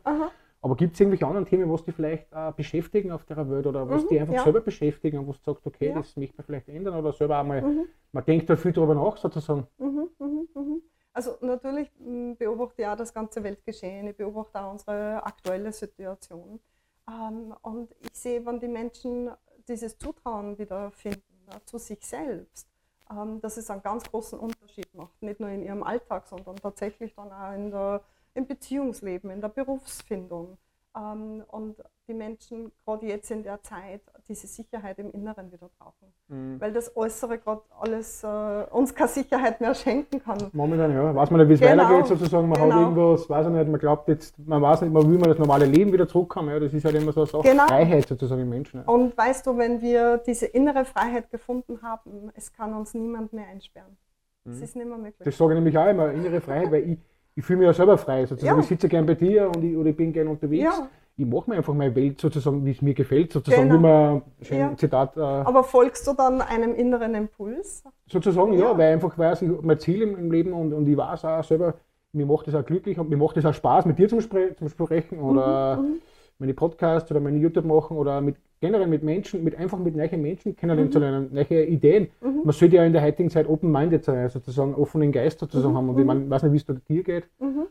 Aber 0.65 0.75
gibt 0.75 0.95
es 0.95 0.99
irgendwelche 0.99 1.27
anderen 1.27 1.45
Themen, 1.45 1.71
was 1.71 1.83
die 1.83 1.91
vielleicht 1.91 2.25
äh, 2.31 2.51
beschäftigen 2.51 3.11
auf 3.11 3.23
der 3.23 3.47
Welt 3.51 3.67
oder 3.67 3.87
was 3.87 4.01
mhm, 4.01 4.07
die 4.07 4.19
einfach 4.19 4.33
ja. 4.33 4.43
selber 4.43 4.61
beschäftigen 4.61 5.19
und 5.19 5.27
wo 5.27 5.31
du 5.33 5.37
sagst, 5.37 5.63
okay, 5.67 5.89
ja. 5.89 5.93
das 5.93 6.17
möchte 6.17 6.37
man 6.37 6.45
vielleicht 6.47 6.69
ändern 6.69 6.95
oder 6.95 7.13
selber 7.13 7.37
einmal, 7.37 7.61
mhm. 7.61 7.85
man 8.11 8.25
denkt 8.25 8.49
da 8.49 8.55
viel 8.55 8.73
darüber 8.73 8.95
nach 8.95 9.15
sozusagen. 9.15 9.67
Mhm, 9.77 10.09
mhm, 10.17 10.47
mhm. 10.55 10.81
Also 11.13 11.37
natürlich 11.41 11.91
beobachte 12.39 12.81
ich 12.81 12.87
auch 12.87 12.95
das 12.95 13.13
ganze 13.13 13.43
Weltgeschehen, 13.43 14.07
ich 14.07 14.17
beobachte 14.17 14.59
auch 14.59 14.71
unsere 14.71 15.23
aktuelle 15.23 15.71
Situation. 15.71 16.59
Ähm, 17.07 17.53
und 17.61 17.95
ich 17.99 18.17
sehe, 18.17 18.43
wenn 18.43 18.59
die 18.59 18.67
Menschen 18.67 19.29
dieses 19.67 19.99
Zutrauen 19.99 20.57
wiederfinden 20.57 21.45
ja, 21.47 21.63
zu 21.63 21.77
sich 21.77 22.03
selbst, 22.03 22.67
ähm, 23.11 23.39
dass 23.39 23.57
es 23.57 23.69
einen 23.69 23.83
ganz 23.83 24.09
großen 24.09 24.39
Unterschied 24.39 24.91
macht, 24.95 25.21
nicht 25.21 25.39
nur 25.39 25.49
in 25.49 25.61
ihrem 25.61 25.83
Alltag, 25.83 26.25
sondern 26.25 26.55
tatsächlich 26.55 27.13
dann 27.13 27.31
auch 27.31 27.53
in 27.53 27.69
der 27.69 28.01
im 28.35 28.45
Beziehungsleben, 28.45 29.29
in 29.31 29.41
der 29.41 29.49
Berufsfindung. 29.49 30.57
Ähm, 30.95 31.43
und 31.49 31.75
die 32.07 32.13
Menschen 32.13 32.71
gerade 32.85 33.07
jetzt 33.07 33.31
in 33.31 33.43
der 33.43 33.61
Zeit 33.63 34.01
diese 34.27 34.47
Sicherheit 34.47 34.99
im 34.99 35.11
Inneren 35.11 35.51
wieder 35.51 35.69
brauchen. 35.77 36.13
Mhm. 36.27 36.61
Weil 36.61 36.71
das 36.71 36.95
Äußere 36.95 37.37
gerade 37.39 37.61
alles 37.79 38.23
äh, 38.23 38.63
uns 38.71 38.93
keine 38.93 39.09
Sicherheit 39.09 39.59
mehr 39.59 39.73
schenken 39.73 40.21
kann. 40.21 40.37
Momentan 40.53 40.93
ja, 40.93 41.13
weiß 41.15 41.31
man 41.31 41.41
nicht, 41.41 41.49
wie 41.49 41.53
es 41.53 41.59
genau. 41.59 41.83
weitergeht 41.83 42.07
sozusagen. 42.07 42.47
Man 42.47 42.61
genau. 42.61 42.73
hat 42.73 42.81
irgendwas, 42.81 43.29
weiß 43.29 43.47
ich 43.47 43.53
nicht, 43.53 43.67
man 43.67 43.79
glaubt 43.79 44.07
jetzt, 44.07 44.37
man 44.39 44.61
weiß 44.61 44.81
nicht, 44.81 44.93
man 44.93 45.09
will 45.09 45.17
man 45.17 45.29
das 45.29 45.39
normale 45.39 45.65
Leben 45.65 45.91
wieder 45.91 46.07
zurückkommen. 46.07 46.49
Ja, 46.49 46.59
das 46.59 46.73
ist 46.73 46.85
halt 46.85 46.95
immer 46.95 47.11
so 47.11 47.21
eine 47.21 47.29
Sache, 47.29 47.43
genau. 47.43 47.67
Freiheit 47.67 48.07
sozusagen 48.07 48.41
im 48.41 48.49
Menschen. 48.49 48.81
Ja. 48.81 48.87
Und 48.87 49.17
weißt 49.17 49.47
du, 49.47 49.57
wenn 49.57 49.81
wir 49.81 50.17
diese 50.19 50.45
innere 50.45 50.85
Freiheit 50.85 51.31
gefunden 51.31 51.81
haben, 51.81 52.31
es 52.35 52.53
kann 52.53 52.73
uns 52.73 52.93
niemand 52.93 53.33
mehr 53.33 53.47
einsperren. 53.47 53.97
Das 54.43 54.57
mhm. 54.57 54.63
ist 54.63 54.75
nicht 54.75 54.87
mehr 54.87 54.97
möglich. 54.97 55.25
Das 55.25 55.37
sage 55.37 55.53
ich 55.53 55.55
nämlich 55.55 55.77
auch 55.77 55.87
immer, 55.87 56.11
innere 56.11 56.39
Freiheit, 56.39 56.71
weil 56.71 56.89
ich 56.89 56.99
ich 57.35 57.43
fühle 57.43 57.59
mich 57.59 57.65
ja 57.67 57.73
selber 57.73 57.97
frei. 57.97 58.25
Sozusagen. 58.25 58.57
Ja. 58.57 58.61
Ich 58.61 58.67
sitze 58.67 58.87
gern 58.87 59.05
bei 59.05 59.15
dir 59.15 59.51
und 59.53 59.63
ich, 59.63 59.75
oder 59.75 59.89
ich 59.89 59.97
bin 59.97 60.13
gern 60.13 60.27
unterwegs. 60.27 60.63
Ja. 60.63 60.89
Ich 61.17 61.25
mache 61.25 61.49
mir 61.49 61.57
einfach 61.57 61.73
meine 61.73 61.95
Welt 61.95 62.19
sozusagen, 62.19 62.65
wie 62.65 62.71
es 62.71 62.81
mir 62.81 62.93
gefällt, 62.93 63.31
sozusagen, 63.31 63.69
genau. 63.69 63.79
wie 63.79 63.83
man 63.83 64.21
schön 64.41 64.57
ja. 64.57 64.75
Zitat. 64.75 65.15
Äh, 65.15 65.21
Aber 65.21 65.63
folgst 65.63 66.05
du 66.07 66.13
dann 66.13 66.41
einem 66.41 66.75
inneren 66.75 67.15
Impuls? 67.15 67.83
Sozusagen, 68.07 68.53
ja, 68.53 68.71
ja 68.71 68.77
weil 68.77 68.93
einfach 68.93 69.17
weiß 69.17 69.43
ich 69.43 69.49
mein 69.61 69.79
Ziel 69.79 70.01
im, 70.01 70.17
im, 70.17 70.31
Leben 70.31 70.51
und, 70.51 70.73
und 70.73 70.87
ich 70.87 70.97
weiß 70.97 71.23
auch 71.23 71.43
selber, 71.43 71.75
mir 72.11 72.25
macht 72.25 72.47
das 72.47 72.55
auch 72.55 72.65
glücklich 72.65 72.99
und 72.99 73.09
mir 73.09 73.15
macht 73.15 73.37
das 73.37 73.45
auch 73.45 73.53
Spaß, 73.53 73.85
mit 73.85 73.97
dir 73.97 74.09
zum, 74.09 74.19
Spre 74.19 74.55
zum 74.57 74.67
Sprechen 74.67 75.19
oder 75.19 75.77
mhm, 75.77 75.83
mhm. 75.83 76.01
meine 76.39 76.53
Podcasts 76.53 77.09
oder 77.11 77.21
meine 77.21 77.37
YouTube 77.37 77.65
machen 77.65 77.95
oder 77.95 78.19
mit 78.19 78.35
generell 78.59 78.87
mit 78.87 79.03
Menschen, 79.03 79.43
mit 79.43 79.55
einfach 79.55 79.77
mit 79.79 79.95
neuen 79.95 80.21
Menschen 80.21 80.55
kennenlernen 80.55 80.89
mhm. 80.89 80.91
zu 80.91 80.99
lernen, 80.99 81.29
neue 81.33 81.65
Ideen. 81.65 82.09
Mhm. 82.21 82.41
Man 82.43 82.51
sollte 82.51 82.75
ja 82.75 82.85
in 82.85 82.93
der 82.93 83.01
heutigen 83.01 83.29
Zeit 83.29 83.47
open-minded 83.47 84.03
sein, 84.03 84.29
sozusagen 84.29 84.75
offenen 84.75 85.11
Geist 85.11 85.39
sozusagen 85.39 85.73
mhm. 85.73 85.77
haben. 85.77 85.89
Und 85.89 85.97
ich 85.97 86.01
mhm. 86.01 86.07
mein, 86.07 86.29
weiß 86.29 86.43
nicht, 86.43 86.67
wie 86.67 86.73
es 86.73 86.83
dir 86.85 87.03
geht. 87.03 87.29
Mhm. 87.39 87.67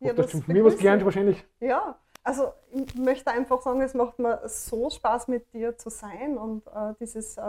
Ja, 0.00 0.10
du 0.10 0.22
das 0.22 0.30
schon 0.30 0.42
von 0.42 0.54
mir 0.54 0.64
was 0.64 0.76
gelernt 0.76 1.02
ich. 1.02 1.04
wahrscheinlich? 1.06 1.44
Ja, 1.60 1.98
also 2.22 2.52
ich 2.72 2.94
möchte 2.94 3.30
einfach 3.30 3.60
sagen, 3.62 3.80
es 3.80 3.94
macht 3.94 4.18
mir 4.18 4.40
so 4.46 4.90
Spaß 4.90 5.28
mit 5.28 5.52
dir 5.52 5.76
zu 5.76 5.90
sein 5.90 6.36
und 6.36 6.66
äh, 6.66 6.94
dieses, 7.00 7.36
äh, 7.36 7.42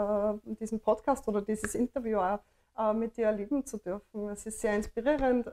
diesen 0.44 0.80
Podcast 0.80 1.28
oder 1.28 1.42
dieses 1.42 1.74
Interview 1.74 2.18
auch 2.18 2.40
äh, 2.78 2.92
mit 2.94 3.16
dir 3.16 3.26
erleben 3.26 3.64
zu 3.64 3.78
dürfen. 3.78 4.28
Es 4.30 4.46
ist 4.46 4.60
sehr 4.60 4.74
inspirierend. 4.74 5.46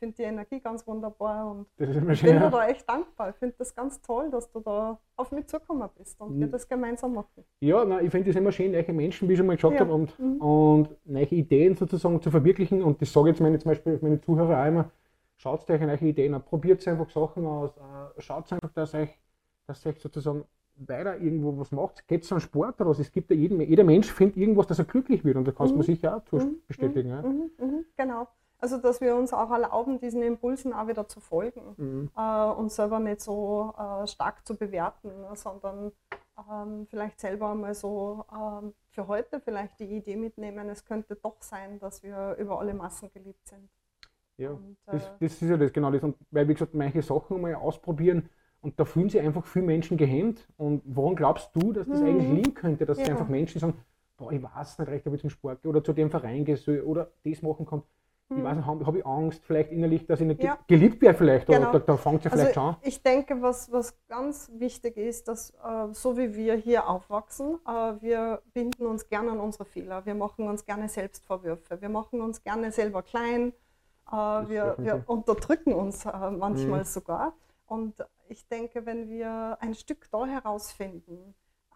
Ich 0.00 0.02
finde 0.02 0.16
die 0.16 0.22
Energie 0.22 0.60
ganz 0.60 0.86
wunderbar 0.86 1.50
und 1.50 1.66
ich 1.76 2.22
bin 2.22 2.40
dir 2.40 2.48
da 2.48 2.66
echt 2.66 2.88
dankbar. 2.88 3.28
Ich 3.28 3.36
finde 3.36 3.54
das 3.58 3.74
ganz 3.74 4.00
toll, 4.00 4.30
dass 4.30 4.50
du 4.50 4.60
da 4.60 4.98
auf 5.14 5.30
mich 5.30 5.46
zugekommen 5.46 5.86
bist 5.98 6.18
und 6.22 6.40
wir 6.40 6.46
Mhm. 6.46 6.50
das 6.52 6.66
gemeinsam 6.66 7.12
machen. 7.12 7.44
Ja, 7.60 7.84
nein, 7.84 8.06
ich 8.06 8.10
finde 8.10 8.30
es 8.30 8.36
immer 8.36 8.50
schön, 8.50 8.72
neue 8.72 8.90
Menschen, 8.94 9.28
wie 9.28 9.34
ich 9.34 9.38
schon 9.38 9.46
mal 9.46 9.56
gesagt 9.56 9.74
Ja. 9.74 9.80
habe, 9.80 9.92
und, 9.92 10.18
Mhm. 10.18 10.40
und 10.40 10.88
neue 11.04 11.26
Ideen 11.26 11.74
sozusagen 11.74 12.18
zu 12.22 12.30
verwirklichen. 12.30 12.82
Und 12.82 13.02
das 13.02 13.12
sage 13.12 13.28
ich 13.28 13.34
jetzt 13.34 13.42
meine, 13.42 13.58
zum 13.58 13.72
Beispiel 13.72 13.98
meine 14.00 14.18
Zuhörer 14.22 14.62
auch 14.62 14.68
immer, 14.68 14.90
schaut 15.36 15.68
euch 15.68 15.80
neue 15.82 15.98
Ideen 15.98 16.32
an, 16.32 16.42
probiert 16.46 16.88
einfach 16.88 17.10
Sachen 17.10 17.44
aus, 17.44 17.76
äh, 17.76 18.22
schaut 18.22 18.50
einfach, 18.54 18.72
dass 18.72 18.94
euch, 18.94 19.10
dass 19.66 19.84
euch 19.84 20.00
sozusagen 20.00 20.44
weiter 20.76 21.18
irgendwo 21.18 21.58
was 21.58 21.72
macht. 21.72 22.08
Geht 22.08 22.32
an 22.32 22.40
Sport 22.40 22.80
oder 22.80 22.88
was? 22.88 23.00
Es 23.00 23.12
gibt 23.12 23.28
ja 23.30 23.36
jeden, 23.36 23.60
jeder 23.60 23.84
Mensch 23.84 24.10
findet 24.10 24.38
irgendwas, 24.38 24.66
dass 24.66 24.78
er 24.78 24.86
glücklich 24.86 25.26
wird 25.26 25.36
und 25.36 25.46
da 25.46 25.52
kannst 25.52 25.72
du 25.72 25.74
Mhm. 25.74 25.80
mir 25.80 25.84
sicher 25.84 26.16
auch 26.16 26.24
zu 26.24 26.36
Mhm. 26.36 26.62
bestätigen. 26.66 27.10
Ja? 27.10 27.20
Mhm, 27.20 27.50
mhm, 27.58 27.84
genau. 27.98 28.26
Also, 28.60 28.76
dass 28.78 29.00
wir 29.00 29.16
uns 29.16 29.32
auch 29.32 29.50
erlauben, 29.50 29.98
diesen 29.98 30.22
Impulsen 30.22 30.72
auch 30.72 30.86
wieder 30.86 31.08
zu 31.08 31.20
folgen. 31.20 31.74
Mhm. 31.76 32.10
äh, 32.16 32.50
uns 32.52 32.76
selber 32.76 32.98
nicht 33.00 33.20
so 33.20 33.72
äh, 33.78 34.06
stark 34.06 34.46
zu 34.46 34.56
bewerten, 34.56 35.08
ne, 35.22 35.30
sondern 35.34 35.92
ähm, 36.50 36.86
vielleicht 36.88 37.20
selber 37.20 37.54
mal 37.54 37.74
so 37.74 38.24
ähm, 38.32 38.74
für 38.90 39.06
heute 39.08 39.40
vielleicht 39.40 39.78
die 39.80 39.96
Idee 39.96 40.16
mitnehmen, 40.16 40.68
es 40.68 40.84
könnte 40.84 41.16
doch 41.16 41.36
sein, 41.40 41.78
dass 41.78 42.02
wir 42.02 42.36
über 42.38 42.58
alle 42.58 42.74
Massen 42.74 43.10
geliebt 43.12 43.46
sind. 43.46 43.68
Ja. 44.36 44.50
Und, 44.50 44.76
äh, 44.86 44.92
Das, 44.92 45.10
das 45.20 45.32
ist 45.42 45.48
ja 45.50 45.56
das, 45.56 45.72
genau 45.72 45.90
das. 45.90 46.02
Und 46.02 46.16
weil, 46.30 46.48
wie 46.48 46.54
gesagt, 46.54 46.74
manche 46.74 47.02
Sachen 47.02 47.40
mal 47.40 47.54
ausprobieren 47.54 48.28
und 48.62 48.78
da 48.78 48.84
fühlen 48.84 49.08
sich 49.08 49.20
einfach 49.20 49.44
viele 49.46 49.66
Menschen 49.66 49.96
gehemmt. 49.96 50.46
Und 50.56 50.82
woran 50.84 51.16
glaubst 51.16 51.54
du, 51.54 51.72
dass 51.72 51.86
das 51.88 52.00
Mhm. 52.00 52.06
eigentlich 52.06 52.28
liegen 52.28 52.54
könnte, 52.54 52.84
dass 52.86 52.98
Ja. 52.98 53.06
einfach 53.06 53.28
Menschen 53.28 53.58
sagen, 53.60 53.74
boah, 54.16 54.32
ich 54.32 54.42
weiß 54.42 54.78
nicht 54.78 54.88
recht, 54.88 55.06
ob 55.06 55.14
ich 55.14 55.20
zum 55.20 55.30
Sport 55.30 55.62
gehe 55.62 55.70
oder 55.70 55.82
zu 55.84 55.92
dem 55.92 56.10
Verein 56.10 56.44
gehe 56.44 56.84
oder 56.84 57.10
das 57.24 57.42
machen 57.42 57.64
kann. 57.66 57.82
Ich 58.32 58.44
weiß 58.44 58.56
nicht, 58.56 58.66
habe 58.66 58.86
hab 58.86 58.94
ich 58.94 59.04
Angst 59.04 59.44
vielleicht 59.44 59.72
innerlich, 59.72 60.06
dass 60.06 60.20
ich 60.20 60.26
nicht 60.26 60.40
Ja. 60.42 60.54
ge- 60.54 60.78
geliebt 60.78 61.02
werde 61.02 61.18
vielleicht. 61.18 61.46
Genau. 61.48 61.70
Oder 61.70 61.80
da, 61.80 61.86
da 61.86 61.96
fängt 61.96 62.22
ja 62.24 62.30
vielleicht 62.30 62.54
schon 62.54 62.62
Also 62.62 62.76
an. 62.76 62.82
ich 62.82 63.02
denke, 63.02 63.42
was, 63.42 63.72
was 63.72 63.92
ganz 64.06 64.48
wichtig 64.54 64.96
ist, 64.96 65.26
dass 65.26 65.50
äh, 65.50 65.92
so 65.92 66.16
wie 66.16 66.32
wir 66.34 66.54
hier 66.54 66.88
aufwachsen, 66.88 67.58
äh, 67.66 67.70
wir 68.00 68.40
binden 68.54 68.86
uns 68.86 69.08
gerne 69.08 69.32
an 69.32 69.40
unsere 69.40 69.64
Fehler, 69.64 70.06
wir 70.06 70.14
machen 70.14 70.46
uns 70.48 70.64
gerne 70.64 70.88
Selbstvorwürfe, 70.88 71.80
wir 71.80 71.88
machen 71.88 72.20
uns 72.20 72.40
gerne 72.44 72.70
selber 72.70 73.02
klein, 73.02 73.52
äh, 74.12 74.14
wir, 74.14 74.76
wir 74.78 75.02
unterdrücken 75.06 75.72
uns 75.72 76.04
äh, 76.06 76.30
manchmal 76.30 76.80
Mhm. 76.80 76.84
sogar. 76.84 77.32
Und 77.66 77.94
ich 78.28 78.46
denke, 78.46 78.86
wenn 78.86 79.08
wir 79.08 79.58
ein 79.60 79.74
Stück 79.74 80.08
da 80.12 80.24
herausfinden, 80.26 81.34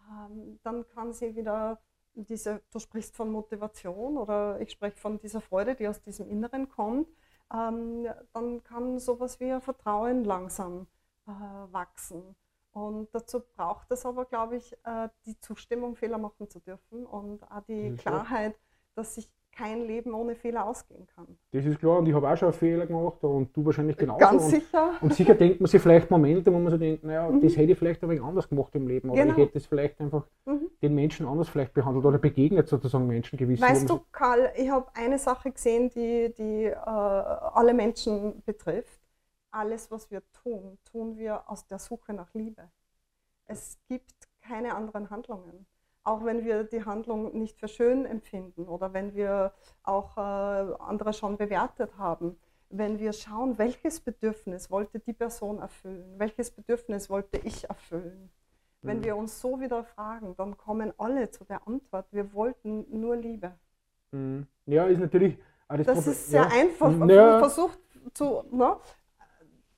ähm, 0.08 0.60
dann 0.62 0.86
kann 0.94 1.12
sie 1.12 1.34
wieder 1.34 1.80
diese, 2.14 2.62
du 2.70 2.78
sprichst 2.78 3.16
von 3.16 3.30
Motivation 3.30 4.16
oder 4.16 4.60
ich 4.60 4.70
spreche 4.70 4.96
von 4.96 5.18
dieser 5.18 5.40
Freude, 5.40 5.74
die 5.74 5.88
aus 5.88 6.00
diesem 6.00 6.28
Inneren 6.28 6.68
kommt, 6.68 7.08
ähm, 7.52 8.06
dann 8.32 8.62
kann 8.62 8.98
sowas 8.98 9.40
wie 9.40 9.52
ein 9.52 9.60
Vertrauen 9.60 10.24
langsam 10.24 10.86
äh, 11.26 11.30
wachsen. 11.30 12.34
Und 12.72 13.14
dazu 13.14 13.40
braucht 13.56 13.90
es 13.92 14.04
aber, 14.04 14.24
glaube 14.24 14.56
ich, 14.56 14.72
äh, 14.84 15.08
die 15.26 15.38
Zustimmung, 15.38 15.94
Fehler 15.94 16.18
machen 16.18 16.48
zu 16.50 16.58
dürfen 16.60 17.06
und 17.06 17.42
auch 17.44 17.62
die 17.68 17.94
klar. 17.96 18.24
Klarheit, 18.24 18.56
dass 18.94 19.14
sich 19.14 19.30
kein 19.56 19.82
Leben 19.86 20.12
ohne 20.14 20.34
Fehler 20.34 20.66
ausgehen 20.66 21.06
kann. 21.14 21.26
Das 21.52 21.64
ist 21.64 21.78
klar 21.78 21.98
und 21.98 22.06
ich 22.08 22.14
habe 22.14 22.28
auch 22.28 22.36
schon 22.36 22.52
Fehler 22.52 22.86
gemacht 22.86 23.22
und 23.22 23.56
du 23.56 23.64
wahrscheinlich 23.64 23.96
genauso. 23.96 24.18
Ganz 24.18 24.50
sicher. 24.50 24.92
und 25.00 25.14
sicher 25.14 25.34
denkt 25.34 25.60
man 25.60 25.68
sich 25.68 25.80
vielleicht 25.80 26.10
Momente, 26.10 26.52
wo 26.52 26.58
man 26.58 26.70
so 26.70 26.78
denkt, 26.78 27.04
naja, 27.04 27.28
Mhm. 27.30 27.40
das 27.40 27.56
hätte 27.56 27.72
ich 27.72 27.78
vielleicht 27.78 28.02
ein 28.02 28.08
wenig 28.10 28.22
anders 28.22 28.48
gemacht 28.48 28.74
im 28.74 28.88
Leben 28.88 29.10
oder 29.10 29.20
Genau. 29.22 29.32
ich 29.34 29.38
hätte 29.44 29.58
es 29.58 29.66
vielleicht 29.66 30.00
einfach 30.00 30.26
Mhm. 30.46 30.70
den 30.82 30.94
Menschen 30.94 31.26
anders 31.26 31.48
vielleicht 31.48 31.72
behandelt 31.74 32.04
oder 32.04 32.18
begegnet 32.18 32.68
sozusagen 32.68 33.06
Menschen 33.06 33.38
gewissen. 33.38 33.62
wo 33.62 33.66
Weißt 33.68 33.88
du, 33.88 34.00
Karl, 34.12 34.50
ich 34.56 34.68
habe 34.70 34.86
eine 34.94 35.18
Sache 35.18 35.50
gesehen, 35.52 35.88
die, 35.90 36.32
die 36.36 36.64
äh, 36.64 36.74
alle 36.76 37.74
Menschen 37.74 38.42
betrifft. 38.44 39.00
Alles, 39.50 39.90
was 39.90 40.10
wir 40.10 40.22
tun, 40.42 40.78
tun 40.90 41.16
wir 41.16 41.48
aus 41.48 41.66
der 41.66 41.78
Suche 41.78 42.12
nach 42.12 42.32
Liebe. 42.34 42.62
Es 43.46 43.78
gibt 43.88 44.12
keine 44.42 44.74
anderen 44.74 45.10
Handlungen. 45.10 45.66
Auch 46.04 46.24
wenn 46.24 46.44
wir 46.44 46.64
die 46.64 46.84
Handlung 46.84 47.36
nicht 47.36 47.58
für 47.58 47.68
schön 47.68 48.04
empfinden 48.04 48.66
oder 48.68 48.92
wenn 48.92 49.14
wir 49.14 49.52
auch 49.82 50.16
äh, 50.18 50.20
andere 50.20 51.12
schon 51.14 51.36
bewertet 51.38 51.96
haben. 51.98 52.36
Wenn 52.68 52.98
wir 52.98 53.12
schauen, 53.12 53.56
welches 53.58 54.00
Bedürfnis 54.00 54.70
wollte 54.70 54.98
die 54.98 55.12
Person 55.12 55.60
erfüllen, 55.60 56.14
welches 56.18 56.50
Bedürfnis 56.50 57.08
wollte 57.08 57.38
ich 57.38 57.68
erfüllen. 57.68 58.30
Wenn 58.82 58.98
Mhm. 58.98 59.04
wir 59.04 59.16
uns 59.16 59.40
so 59.40 59.60
wieder 59.60 59.82
fragen, 59.84 60.34
dann 60.36 60.58
kommen 60.58 60.92
alle 60.98 61.30
zu 61.30 61.44
der 61.44 61.66
Antwort, 61.66 62.06
wir 62.10 62.34
wollten 62.34 62.84
nur 62.90 63.16
Liebe. 63.16 63.52
Mhm. 64.12 64.46
Ja, 64.66 64.84
ist 64.86 64.98
natürlich. 64.98 65.38
auch 65.68 65.76
Das 65.78 65.86
Problem- 65.86 66.12
ist 66.12 66.30
sehr 66.30 66.42
ja. 66.42 66.48
einfach. 66.48 67.08
Ja. 67.08 67.38
Versucht 67.38 67.78
zu. 68.12 68.42
Ne? 68.50 68.76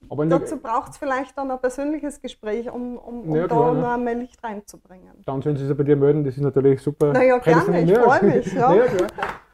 Aber 0.08 0.26
Dazu 0.26 0.56
braucht 0.58 0.92
es 0.92 0.98
vielleicht 0.98 1.36
dann 1.36 1.50
ein 1.50 1.58
persönliches 1.60 2.20
Gespräch, 2.20 2.70
um, 2.70 2.96
um, 2.96 3.20
um 3.28 3.36
Ja, 3.36 3.46
da 3.46 3.72
ne? 3.72 3.80
noch 3.80 3.96
mehr 3.98 4.14
Licht 4.14 4.42
reinzubringen. 4.42 5.10
dann 5.24 5.42
sollen 5.42 5.56
sie 5.56 5.66
sich 5.66 5.76
bei 5.76 5.82
dir 5.84 5.96
melden, 5.96 6.24
das 6.24 6.36
ist 6.36 6.42
natürlich 6.42 6.80
super. 6.80 7.12
Na 7.12 7.22
ja, 7.22 7.38
gerne, 7.38 7.60
ich 7.60 7.66
prädestiniert. 7.66 8.04
freu 8.04 8.22
mich, 8.26 8.52
ja. 8.52 8.86
klar. 8.86 9.08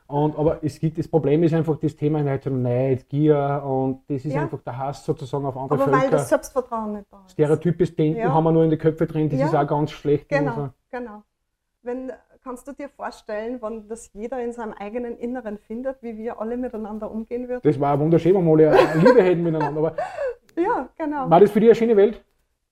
Und, 0.09 0.39
aber 0.39 0.63
es 0.63 0.79
gibt, 0.79 0.99
das 0.99 1.09
Problem 1.09 1.43
ist 1.43 1.55
einfach 1.55 1.77
das 1.79 1.97
Thema 1.97 2.19
so 2.43 2.51
Neid, 2.51 3.09
Gier 3.09 3.63
und 3.65 4.03
das 4.09 4.25
ist 4.27 4.35
Ja. 4.35 4.43
einfach 4.43 4.61
der 4.61 4.77
Hass 4.77 5.03
sozusagen 5.07 5.47
auf 5.47 5.57
andere 5.57 5.83
Aber 5.83 5.91
weil 5.93 6.01
Völker. 6.01 6.17
das 6.17 6.29
Selbstvertrauen 6.29 6.93
nicht 6.93 7.07
da 7.11 7.23
ist. 7.25 7.33
Stereotypes 7.33 7.97
Denken 7.97 8.19
Ja. 8.21 8.35
haben 8.35 8.45
wir 8.45 8.53
nur 8.53 8.65
in 8.65 8.71
den 8.71 8.79
Köpfen 8.79 9.07
drin, 9.07 9.31
das 9.31 9.41
Ja. 9.41 9.47
ist 9.47 9.55
auch 9.55 9.67
ganz 9.67 9.91
schlecht. 9.93 10.29
Genau, 10.29 10.51
unserer- 10.51 10.75
genau. 10.91 11.23
Wenn, 11.83 12.13
kannst 12.43 12.67
du 12.69 12.73
dir 12.73 12.89
vorstellen, 12.89 13.61
wenn 13.63 13.89
das 13.89 14.11
jeder 14.13 14.41
in 14.43 14.53
seinem 14.53 14.73
eigenen 14.73 15.17
Inneren 15.19 15.59
findet, 15.59 16.03
wie 16.03 16.17
wir 16.17 16.41
alle 16.41 16.57
miteinander 16.57 17.11
umgehen 17.11 17.49
würden? 17.49 17.61
Das 17.65 17.79
war 17.81 17.99
wunderschön, 17.99 18.35
wenn 18.35 18.45
wir 18.59 18.71
alle 18.73 18.99
Liebe 19.01 19.23
hätten 19.23 19.43
miteinander. 19.49 19.79
Aber 19.79 19.97
Ja, 20.57 20.89
genau. 20.97 21.29
war 21.31 21.41
das 21.41 21.51
für 21.51 21.61
dich 21.61 21.69
eine 21.71 21.75
schöne 21.77 21.97
Welt? 21.97 22.23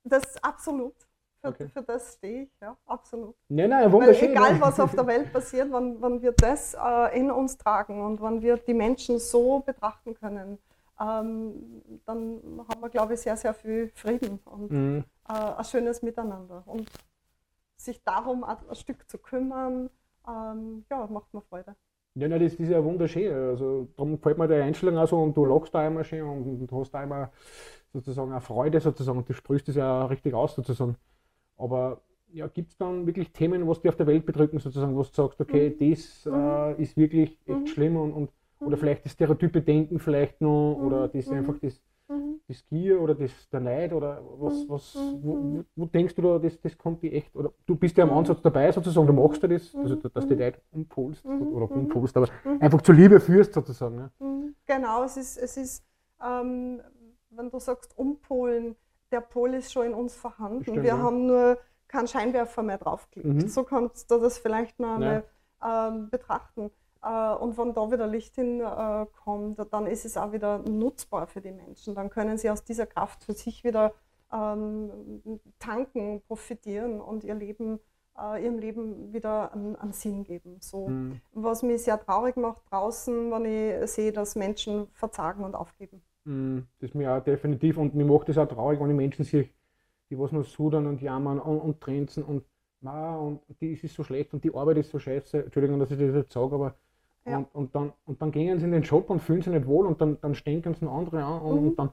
Das 0.05 0.25
ist 0.25 0.45
absolut. 0.45 0.95
Für, 1.43 1.49
Okay. 1.49 1.69
für 1.73 1.83
das 1.83 2.15
stehe 2.17 2.43
ich, 2.43 2.51
ja, 2.61 2.77
absolut. 2.87 3.35
Nein, 3.49 3.71
nein, 3.71 3.85
Weil 3.85 3.93
wunderschön. 3.93 4.31
egal, 4.33 4.53
ja. 4.57 4.61
was 4.61 4.79
auf 4.79 4.95
der 4.95 5.07
Welt 5.07 5.33
passiert, 5.33 5.73
wenn, 5.73 6.01
wenn 6.03 6.21
wir 6.21 6.33
das 6.33 6.75
äh, 6.75 7.19
in 7.19 7.31
uns 7.31 7.57
tragen 7.57 8.03
und 8.05 8.21
wenn 8.21 8.43
wir 8.43 8.59
die 8.59 8.75
Menschen 8.75 9.19
so 9.19 9.61
betrachten 9.61 10.13
können, 10.15 10.59
ähm, 11.01 11.83
dann 12.05 12.43
haben 12.69 12.81
wir, 12.83 12.91
glaube 12.91 13.15
ich, 13.15 13.21
sehr, 13.21 13.37
sehr 13.39 13.55
viel 13.55 13.91
Frieden 13.95 14.39
und 14.45 14.71
Mhm. 14.71 15.05
äh, 15.31 15.33
ein 15.33 15.65
schönes 15.65 16.03
Miteinander. 16.03 16.63
Und 16.67 16.91
sich 17.85 18.03
darum 18.05 18.45
ein, 18.45 18.57
ein 18.69 18.75
Stück 18.75 19.09
zu 19.11 19.19
kümmern, 19.19 19.91
ähm, 20.29 20.85
ja, 20.91 21.07
macht 21.09 21.33
mir 21.35 21.43
Freude. 21.43 21.77
Ja, 22.15 22.29
nein, 22.29 22.41
das, 22.41 22.53
das 22.53 22.61
ist 22.61 22.71
ja 22.71 22.83
wunderschön. 22.85 23.33
Also, 23.33 23.89
darum 23.97 24.17
gefällt 24.17 24.37
mir 24.39 24.49
die 24.49 24.55
Einstellung 24.55 24.99
auch 24.99 25.07
so 25.09 25.23
und 25.23 25.37
du 25.37 25.45
lachst 25.45 25.75
da 25.75 25.87
immer 25.87 26.03
schön 26.05 26.23
und, 26.23 26.61
und 26.61 26.73
hast 26.73 26.91
da 26.93 27.03
immer 27.05 27.31
sozusagen 27.93 28.33
eine 28.33 28.41
Freude 28.41 28.81
sozusagen. 28.81 29.25
Du 29.25 29.33
sprühst 29.33 29.69
das 29.69 29.77
ja 29.77 30.07
richtig 30.07 30.35
aus 30.35 30.55
sozusagen. 30.57 30.97
Aber 31.57 32.03
ja, 32.33 32.49
gibt 32.49 32.73
es 32.73 32.79
dann 32.79 33.07
wirklich 33.07 33.33
Themen, 33.33 33.67
was 33.69 33.81
dich 33.81 33.91
auf 33.91 33.97
der 33.97 34.07
Welt 34.07 34.27
bedrücken, 34.27 34.59
sozusagen, 34.61 34.95
wo 34.97 35.03
du 35.03 35.09
sagst, 35.13 35.41
okay, 35.41 35.71
das 35.77 36.27
äh, 36.27 36.83
ist 36.83 36.97
wirklich 36.97 37.39
echt 37.47 37.69
Mhm. 37.69 37.71
schlimm 37.71 37.97
und, 37.97 38.13
und 38.13 38.31
oder 38.65 38.77
Mhm. 38.77 38.81
vielleicht 38.81 39.05
das 39.05 39.13
stereotype 39.13 39.63
Denken 39.63 39.99
vielleicht 40.01 40.41
noch 40.41 40.77
Mhm. 40.77 40.87
oder 40.87 41.09
das 41.09 41.31
Mhm. 41.31 41.33
einfach 41.33 41.59
das, 41.61 41.81
Mhm. 42.11 42.41
das 42.49 42.67
Gier 42.67 43.01
oder 43.01 43.15
das, 43.15 43.31
der 43.51 43.61
Neid 43.61 43.93
oder 43.93 44.21
was, 44.39 44.65
Mhm. 44.65 44.69
was 44.69 44.95
Mhm. 44.97 45.21
wo, 45.23 45.65
wo, 45.77 45.87
denkst 45.87 46.15
du 46.17 46.23
da, 46.23 46.39
das, 46.39 46.61
das 46.61 46.77
kommt 46.77 47.03
dir 47.03 47.13
echt, 47.13 47.35
oder 47.37 47.53
du 47.67 47.77
bist 47.77 47.97
ja 47.97 48.05
am 48.05 48.11
Mhm. 48.11 48.17
Ansatz 48.19 48.43
dabei 48.43 48.71
sozusagen, 48.73 49.07
du 49.07 49.13
machst 49.13 49.41
ja 49.43 49.49
das, 49.49 49.75
also 49.75 49.95
dass 49.97 50.27
du 50.27 50.35
die. 50.35 50.43
Leute 50.43 50.61
umpolst 50.73 51.25
oder 51.25 51.71
umpolst, 51.71 52.17
aber 52.17 52.29
einfach 52.59 52.83
zur 52.83 52.95
Liebe 52.97 53.21
führst 53.21 53.55
sozusagen. 53.55 53.97
Ne? 53.97 54.11
Genau, 54.67 55.05
es 55.05 55.17
ist, 55.17 55.37
es 55.39 55.57
ist 55.57 55.85
ähm, 56.23 56.81
wenn 57.31 57.51
du 57.51 57.59
sagst 57.59 57.97
umpolen, 57.97 58.77
der 59.13 59.21
Pol 59.21 59.55
ist 59.55 59.73
schon 59.73 59.87
in 59.87 59.95
uns 59.95 60.15
vorhanden. 60.15 60.63
Stimmt, 60.63 60.83
wir 60.83 60.91
ja. 60.91 60.99
haben 60.99 61.27
nur 61.27 61.59
keinen 61.89 62.09
Scheinwerfer 62.09 62.63
mehr 62.63 62.79
draufgelegt. 62.79 63.43
Mhm. 63.45 63.49
So 63.49 63.65
kannst 63.65 64.11
du 64.11 64.19
das 64.19 64.39
vielleicht 64.39 64.79
noch 64.79 64.95
einmal 64.97 65.25
ähm, 65.65 66.11
betrachten. 66.11 66.71
Äh, 67.03 67.35
und 67.35 67.57
wenn 67.59 67.73
da 67.75 67.91
wieder 67.91 68.07
Licht 68.07 68.35
hinkommt, 68.35 69.59
äh, 69.59 69.67
dann 69.71 69.87
ist 69.87 70.05
es 70.05 70.17
auch 70.17 70.33
wieder 70.33 70.59
nutzbar 70.59 71.27
für 71.27 71.41
die 71.41 71.53
Menschen. 71.53 71.95
Dann 71.95 72.11
können 72.11 72.39
sie 72.39 72.51
aus 72.51 72.65
dieser 72.65 72.87
Kraft 72.87 73.25
für 73.25 73.33
sich 73.33 73.65
wieder 73.65 73.93
ähm, 74.33 74.91
tanken, 75.59 76.23
profitieren 76.27 77.01
und 77.01 77.25
ihr 77.25 77.35
Leben, 77.35 77.81
äh, 78.19 78.45
ihrem 78.45 78.59
Leben 78.59 79.13
wieder 79.13 79.53
einen, 79.53 79.77
einen 79.77 79.93
Sinn 79.93 80.25
geben. 80.25 80.59
So 80.61 80.89
Mhm. 80.89 81.21
was 81.33 81.63
mich 81.63 81.83
sehr 81.85 81.99
traurig 81.99 82.37
macht 82.37 82.63
draußen, 82.71 83.31
wenn 83.31 83.45
ich 83.45 83.91
sehe, 83.91 84.13
dass 84.13 84.37
Menschen 84.37 84.89
verzagen 84.93 85.45
und 85.45 85.55
aufgeben. 85.55 86.03
Mhm. 86.25 86.67
Das 86.79 86.91
ist 86.91 86.95
mir 86.95 87.13
auch 87.13 87.23
definitiv 87.25 87.79
und 87.79 87.95
mir 87.95 88.05
macht 88.05 88.29
das 88.29 88.39
auch 88.39 88.47
traurig, 88.49 88.79
wenn 88.81 88.91
ich 88.91 88.97
Menschen 88.97 89.25
sehe, 89.25 89.49
die 90.11 90.19
was 90.19 90.33
nur 90.33 90.45
sudern 90.45 90.87
und 90.87 91.01
jammern 91.01 91.41
und, 91.41 91.61
und 91.61 91.81
trenzen 91.81 92.23
und 92.25 92.45
ma, 92.81 93.17
und 93.17 93.41
die 93.61 93.73
ist 93.73 93.95
so 93.95 94.05
schlecht 94.05 94.33
und 94.35 94.45
die 94.45 94.55
Arbeit 94.55 94.79
ist 94.79 94.91
so 94.91 94.99
scheiße. 94.99 95.45
Entschuldigung, 95.45 95.79
dass 95.79 95.91
ich 95.91 95.99
das 95.99 96.15
jetzt 96.15 96.33
sage, 96.33 96.55
aber 96.55 96.75
Ja. 97.27 97.39
und, 97.39 97.55
und, 97.55 97.75
dann, 97.75 97.93
und 98.07 98.21
dann 98.23 98.33
gehen 98.33 98.59
sie 98.59 98.65
in 98.65 98.73
den 98.73 98.83
Job 98.83 99.11
und 99.11 99.21
fühlen 99.21 99.43
sich 99.43 99.53
nicht 99.53 99.67
wohl 99.67 99.87
und 99.87 100.01
dann, 100.01 100.19
dann 100.21 100.35
stänken 100.35 100.75
sie 100.75 100.87
andere 100.87 101.23
an 101.23 101.41
und, 101.43 101.61
Mhm. 101.63 101.69
und 101.69 101.79
dann 101.79 101.91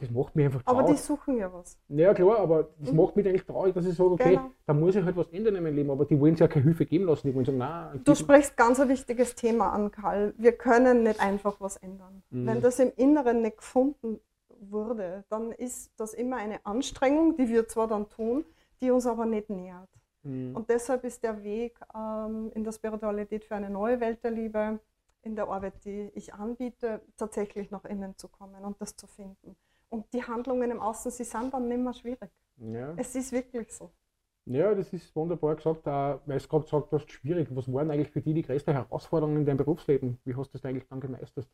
das 0.00 0.10
macht 0.10 0.34
mich 0.34 0.46
einfach 0.46 0.62
Aber 0.64 0.80
traurig. 0.80 0.96
die 0.96 1.02
suchen 1.02 1.36
ja 1.36 1.52
was. 1.52 1.78
Ja 1.88 2.14
klar, 2.14 2.38
aber 2.38 2.70
das 2.80 2.90
Mhm. 2.90 2.96
macht 2.96 3.16
mich 3.16 3.28
eigentlich 3.28 3.44
traurig, 3.44 3.74
dass 3.74 3.84
ich 3.84 3.94
sage, 3.94 4.10
okay, 4.12 4.30
Genau. 4.30 4.50
da 4.66 4.72
muss 4.72 4.96
ich 4.96 5.04
halt 5.04 5.14
was 5.14 5.28
ändern 5.28 5.56
in 5.56 5.62
meinem 5.62 5.76
Leben, 5.76 5.90
aber 5.90 6.06
die 6.06 6.18
wollen 6.18 6.32
sich 6.32 6.40
ja 6.40 6.48
keine 6.48 6.64
Hilfe 6.64 6.86
geben 6.86 7.04
lassen. 7.04 7.26
Die 7.28 7.34
wollen 7.34 7.44
sagen, 7.44 7.58
nein, 7.58 8.00
Du 8.02 8.14
sprichst 8.14 8.56
ganz 8.56 8.80
ein 8.80 8.88
wichtiges 8.88 9.34
Thema 9.34 9.68
an, 9.74 9.90
Karl. 9.90 10.32
Wir 10.38 10.52
können 10.52 11.02
nicht 11.02 11.20
einfach 11.20 11.60
was 11.60 11.76
ändern. 11.76 12.22
Mhm. 12.30 12.46
Wenn 12.46 12.62
das 12.62 12.78
im 12.80 12.92
Inneren 12.96 13.42
nicht 13.42 13.58
gefunden 13.58 14.20
wurde, 14.58 15.24
dann 15.28 15.52
ist 15.52 15.92
das 15.98 16.14
immer 16.14 16.36
eine 16.36 16.64
Anstrengung, 16.64 17.36
die 17.36 17.48
wir 17.50 17.68
zwar 17.68 17.86
dann 17.86 18.08
tun, 18.08 18.44
die 18.80 18.90
uns 18.90 19.06
aber 19.06 19.26
nicht 19.26 19.50
nähert. 19.50 19.90
Mhm. 20.24 20.56
Und 20.56 20.68
deshalb 20.70 21.04
ist 21.04 21.22
der 21.22 21.42
Weg 21.42 21.78
ähm, 21.94 22.50
in 22.54 22.64
der 22.64 22.72
Spiritualität 22.72 23.44
für 23.44 23.54
eine 23.54 23.70
neue 23.70 24.00
Welt 24.00 24.22
der 24.24 24.30
Liebe, 24.30 24.80
in 25.22 25.36
der 25.36 25.48
Arbeit, 25.48 25.84
die 25.84 26.10
ich 26.14 26.34
anbiete, 26.34 27.00
tatsächlich 27.16 27.70
nach 27.70 27.84
innen 27.84 28.16
zu 28.16 28.28
kommen 28.28 28.64
und 28.64 28.80
das 28.80 28.96
zu 28.96 29.06
finden. 29.06 29.56
Und 29.88 30.12
die 30.12 30.22
Handlungen 30.22 30.70
im 30.70 30.80
Außen, 30.80 31.10
sie 31.10 31.24
sind 31.24 31.54
dann 31.54 31.68
nicht 31.68 31.78
mehr 31.80 31.94
schwierig. 31.94 32.30
ja. 32.56 32.94
Es 32.96 33.14
ist 33.14 33.32
wirklich 33.32 33.72
so. 33.72 33.90
ja, 34.46 34.74
das 34.74 34.92
ist 34.92 35.14
wunderbar 35.16 35.56
gesagt, 35.56 35.86
auch, 35.88 36.20
weil 36.26 36.36
es 36.36 36.48
gerade 36.48 36.64
gesagt 36.64 36.92
hast, 36.92 37.10
schwierig. 37.10 37.48
Was 37.54 37.72
waren 37.72 37.90
eigentlich 37.90 38.10
für 38.10 38.20
dich 38.20 38.34
die 38.34 38.42
größten 38.42 38.74
Herausforderungen 38.74 39.38
in 39.38 39.46
deinem 39.46 39.58
Berufsleben? 39.58 40.18
Wie 40.24 40.34
hast 40.36 40.48
du 40.48 40.58
das 40.58 40.64
eigentlich 40.64 40.86
dann 40.88 41.00
gemeistert? 41.00 41.48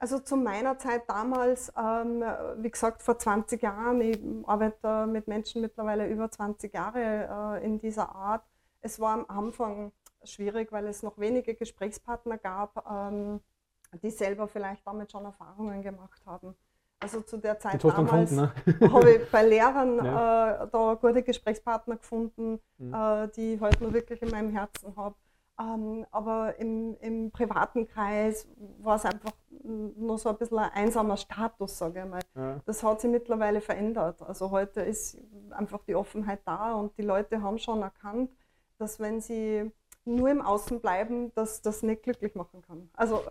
Also 0.00 0.20
zu 0.20 0.36
meiner 0.36 0.78
Zeit 0.78 1.08
damals, 1.08 1.72
ähm, 1.76 2.22
wie 2.58 2.70
gesagt, 2.70 3.02
vor 3.02 3.18
20 3.18 3.60
Jahren, 3.62 4.00
ich 4.00 4.20
arbeite 4.46 5.06
mit 5.06 5.26
Menschen 5.26 5.60
mittlerweile 5.60 6.06
über 6.08 6.30
20 6.30 6.72
Jahre 6.72 7.58
äh, 7.60 7.64
in 7.64 7.80
dieser 7.80 8.14
Art. 8.14 8.44
Es 8.80 9.00
war 9.00 9.14
am 9.14 9.26
Anfang 9.28 9.90
schwierig, 10.22 10.70
weil 10.70 10.86
es 10.86 11.02
noch 11.02 11.18
wenige 11.18 11.54
Gesprächspartner 11.54 12.38
gab, 12.38 12.84
ähm, 12.88 13.40
die 14.02 14.10
selber 14.10 14.46
vielleicht 14.46 14.86
damit 14.86 15.10
schon 15.10 15.24
Erfahrungen 15.24 15.82
gemacht 15.82 16.22
haben. 16.26 16.54
Also 17.00 17.20
zu 17.20 17.36
der 17.36 17.58
Zeit 17.58 17.82
damals 17.82 18.32
ne? 18.32 18.52
habe 18.92 19.10
ich 19.12 19.30
bei 19.30 19.44
Lehrern 19.46 20.04
Ja. 20.04 20.64
äh, 20.64 20.68
da 20.70 20.94
gute 20.94 21.22
Gesprächspartner 21.22 21.96
gefunden, 21.96 22.60
Mhm. 22.78 22.94
äh, 22.94 23.28
die 23.28 23.54
ich 23.54 23.60
heute 23.60 23.82
nur 23.82 23.92
wirklich 23.92 24.22
in 24.22 24.30
meinem 24.30 24.50
Herzen 24.50 24.94
habe. 24.96 25.16
Ähm, 25.60 26.06
aber 26.12 26.56
im, 26.58 26.96
im 27.00 27.30
privaten 27.32 27.88
Kreis 27.88 28.46
war 28.78 28.96
es 28.96 29.04
einfach 29.04 29.32
nur 29.64 30.16
so 30.18 30.28
ein 30.28 30.36
bisschen 30.36 30.58
ein 30.58 30.70
einsamer 30.70 31.16
Status, 31.16 31.78
sage 31.78 32.00
ich 32.00 32.08
mal. 32.08 32.20
Ja. 32.36 32.60
Das 32.64 32.82
hat 32.82 33.00
sich 33.00 33.10
mittlerweile 33.10 33.60
verändert. 33.60 34.22
Also 34.22 34.50
heute 34.50 34.82
ist 34.82 35.18
einfach 35.50 35.82
die 35.84 35.96
Offenheit 35.96 36.40
da 36.44 36.74
und 36.74 36.96
die 36.96 37.02
Leute 37.02 37.42
haben 37.42 37.58
schon 37.58 37.82
erkannt, 37.82 38.30
dass 38.78 39.00
wenn 39.00 39.20
sie 39.20 39.72
nur 40.04 40.30
im 40.30 40.40
Außen 40.40 40.80
bleiben, 40.80 41.34
dass 41.34 41.60
das 41.60 41.82
nicht 41.82 42.04
glücklich 42.04 42.34
machen 42.36 42.62
kann. 42.62 42.88
Also 42.94 43.22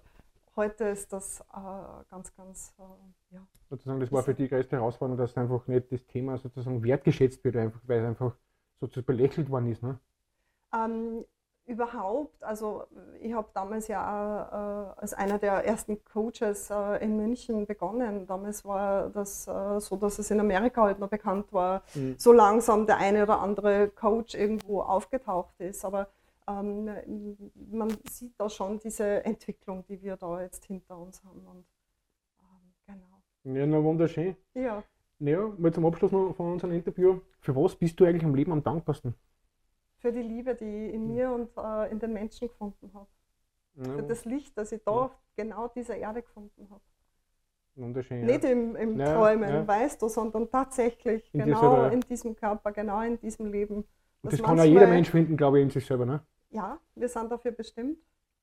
heute 0.58 0.86
ist 0.86 1.14
das 1.14 1.40
äh, 1.54 2.04
ganz, 2.10 2.36
ganz, 2.36 2.74
äh, 2.78 3.36
ja. 3.36 3.48
Sozusagen, 3.70 4.00
das 4.02 4.12
war 4.12 4.24
für 4.24 4.34
die 4.34 4.50
größte 4.50 4.76
Herausforderung, 4.76 5.18
dass 5.18 5.38
einfach 5.38 5.66
nicht 5.68 5.92
das 5.92 6.06
Thema 6.08 6.38
sozusagen 6.38 6.84
wertgeschätzt 6.84 7.44
wird, 7.44 7.56
einfach, 7.56 7.80
weil 7.86 8.02
es 8.02 8.06
einfach 8.06 8.36
sozusagen 8.80 9.06
belächelt 9.06 9.50
worden 9.50 9.72
ist. 9.72 9.82
Ne? 9.82 10.00
Ähm, 10.74 11.26
überhaupt, 11.68 12.44
also 12.44 12.86
ich 13.22 13.34
habe 13.34 13.48
damals 13.54 13.88
ja 13.88 14.94
äh, 14.96 15.00
als 15.02 15.14
einer 15.14 15.38
der 15.38 15.66
ersten 15.66 16.04
Coaches 16.06 16.70
äh, 16.72 17.04
in 17.04 17.18
München 17.18 17.66
begonnen. 17.68 18.26
Damals 18.26 18.64
war 18.66 19.10
das 19.10 19.48
äh, 19.48 19.80
so, 19.80 19.96
dass 19.98 20.18
es 20.18 20.32
in 20.32 20.40
Amerika 20.40 20.84
halt 20.84 21.00
noch 21.00 21.10
bekannt 21.10 21.52
war, 21.54 21.84
Mhm. 21.94 22.16
so 22.18 22.32
langsam 22.34 22.88
der 22.88 22.98
eine 22.98 23.24
oder 23.24 23.40
andere 23.40 23.90
Coach 23.90 24.34
irgendwo 24.34 24.82
aufgetaucht 24.82 25.60
ist. 25.60 25.84
Aber 25.86 26.08
ähm, 26.48 26.90
man 27.70 27.90
sieht 28.10 28.34
da 28.40 28.50
schon 28.50 28.80
diese 28.80 29.24
Entwicklung, 29.26 29.84
die 29.90 30.02
wir 30.02 30.16
da 30.18 30.42
jetzt 30.42 30.66
hinter 30.66 30.98
uns 30.98 31.22
haben. 31.24 31.46
Und, 31.46 31.66
ähm, 32.40 32.74
genau. 33.44 33.58
Ja, 33.60 33.66
na 33.66 33.84
wunderschön. 33.84 34.36
Ja. 34.54 34.84
Ja, 35.20 35.52
mal 35.58 35.74
zum 35.74 35.86
Abschluss 35.86 36.12
noch 36.12 36.34
von 36.34 36.54
unserem 36.54 36.74
Interview. 36.74 37.20
Für 37.42 37.56
was 37.56 37.76
bist 37.76 38.00
du 38.00 38.06
eigentlich 38.06 38.24
am 38.24 38.36
Leben 38.36 38.52
am 38.52 38.64
dankbarsten? 38.64 39.16
Für 40.08 40.14
die 40.14 40.22
Liebe, 40.22 40.56
die 40.56 40.64
ich 40.88 40.94
in 40.94 41.06
mir 41.10 41.30
und 41.30 41.50
äh, 41.58 41.92
in 41.92 42.00
den 42.00 42.14
Menschen 42.14 42.48
gefunden 42.48 42.90
habe. 42.94 43.08
Für 43.76 43.98
Ja, 43.98 44.02
das 44.04 44.24
Licht, 44.24 44.58
das 44.58 44.72
ich 44.72 44.82
da 44.82 44.92
auf 44.92 45.12
genau 45.36 45.68
dieser 45.68 45.98
Erde 45.98 46.22
gefunden 46.22 46.66
habe. 46.70 46.82
wunderschön. 47.76 48.26
Nicht 48.26 48.44
Ja. 48.46 48.50
im, 48.52 48.78
im 48.78 48.98
Ja, 48.98 49.14
Träumen, 49.14 49.50
ja. 49.50 49.68
weißt 49.68 50.02
du, 50.02 50.08
sondern 50.08 50.50
tatsächlich 50.50 51.30
In 51.34 51.42
genau 51.44 51.74
ja. 51.74 51.88
in 51.90 52.00
diesem 52.00 52.38
Körper, 52.38 52.72
genau 52.72 53.02
in 53.02 53.20
diesem 53.20 53.48
Leben. 53.48 53.84
Und 54.22 54.32
das 54.32 54.42
kann 54.42 54.58
auch 54.58 54.64
jeder 54.64 54.88
Mensch 54.88 55.10
finden, 55.10 55.36
glaube 55.36 55.60
ich, 55.60 55.64
in 55.64 55.70
sich 55.72 55.86
selber. 55.86 56.06
Ne? 56.06 56.22
Ja, 56.52 56.80
wir 56.96 57.10
sind 57.10 57.30
dafür 57.30 57.52
bestimmt. 57.52 57.98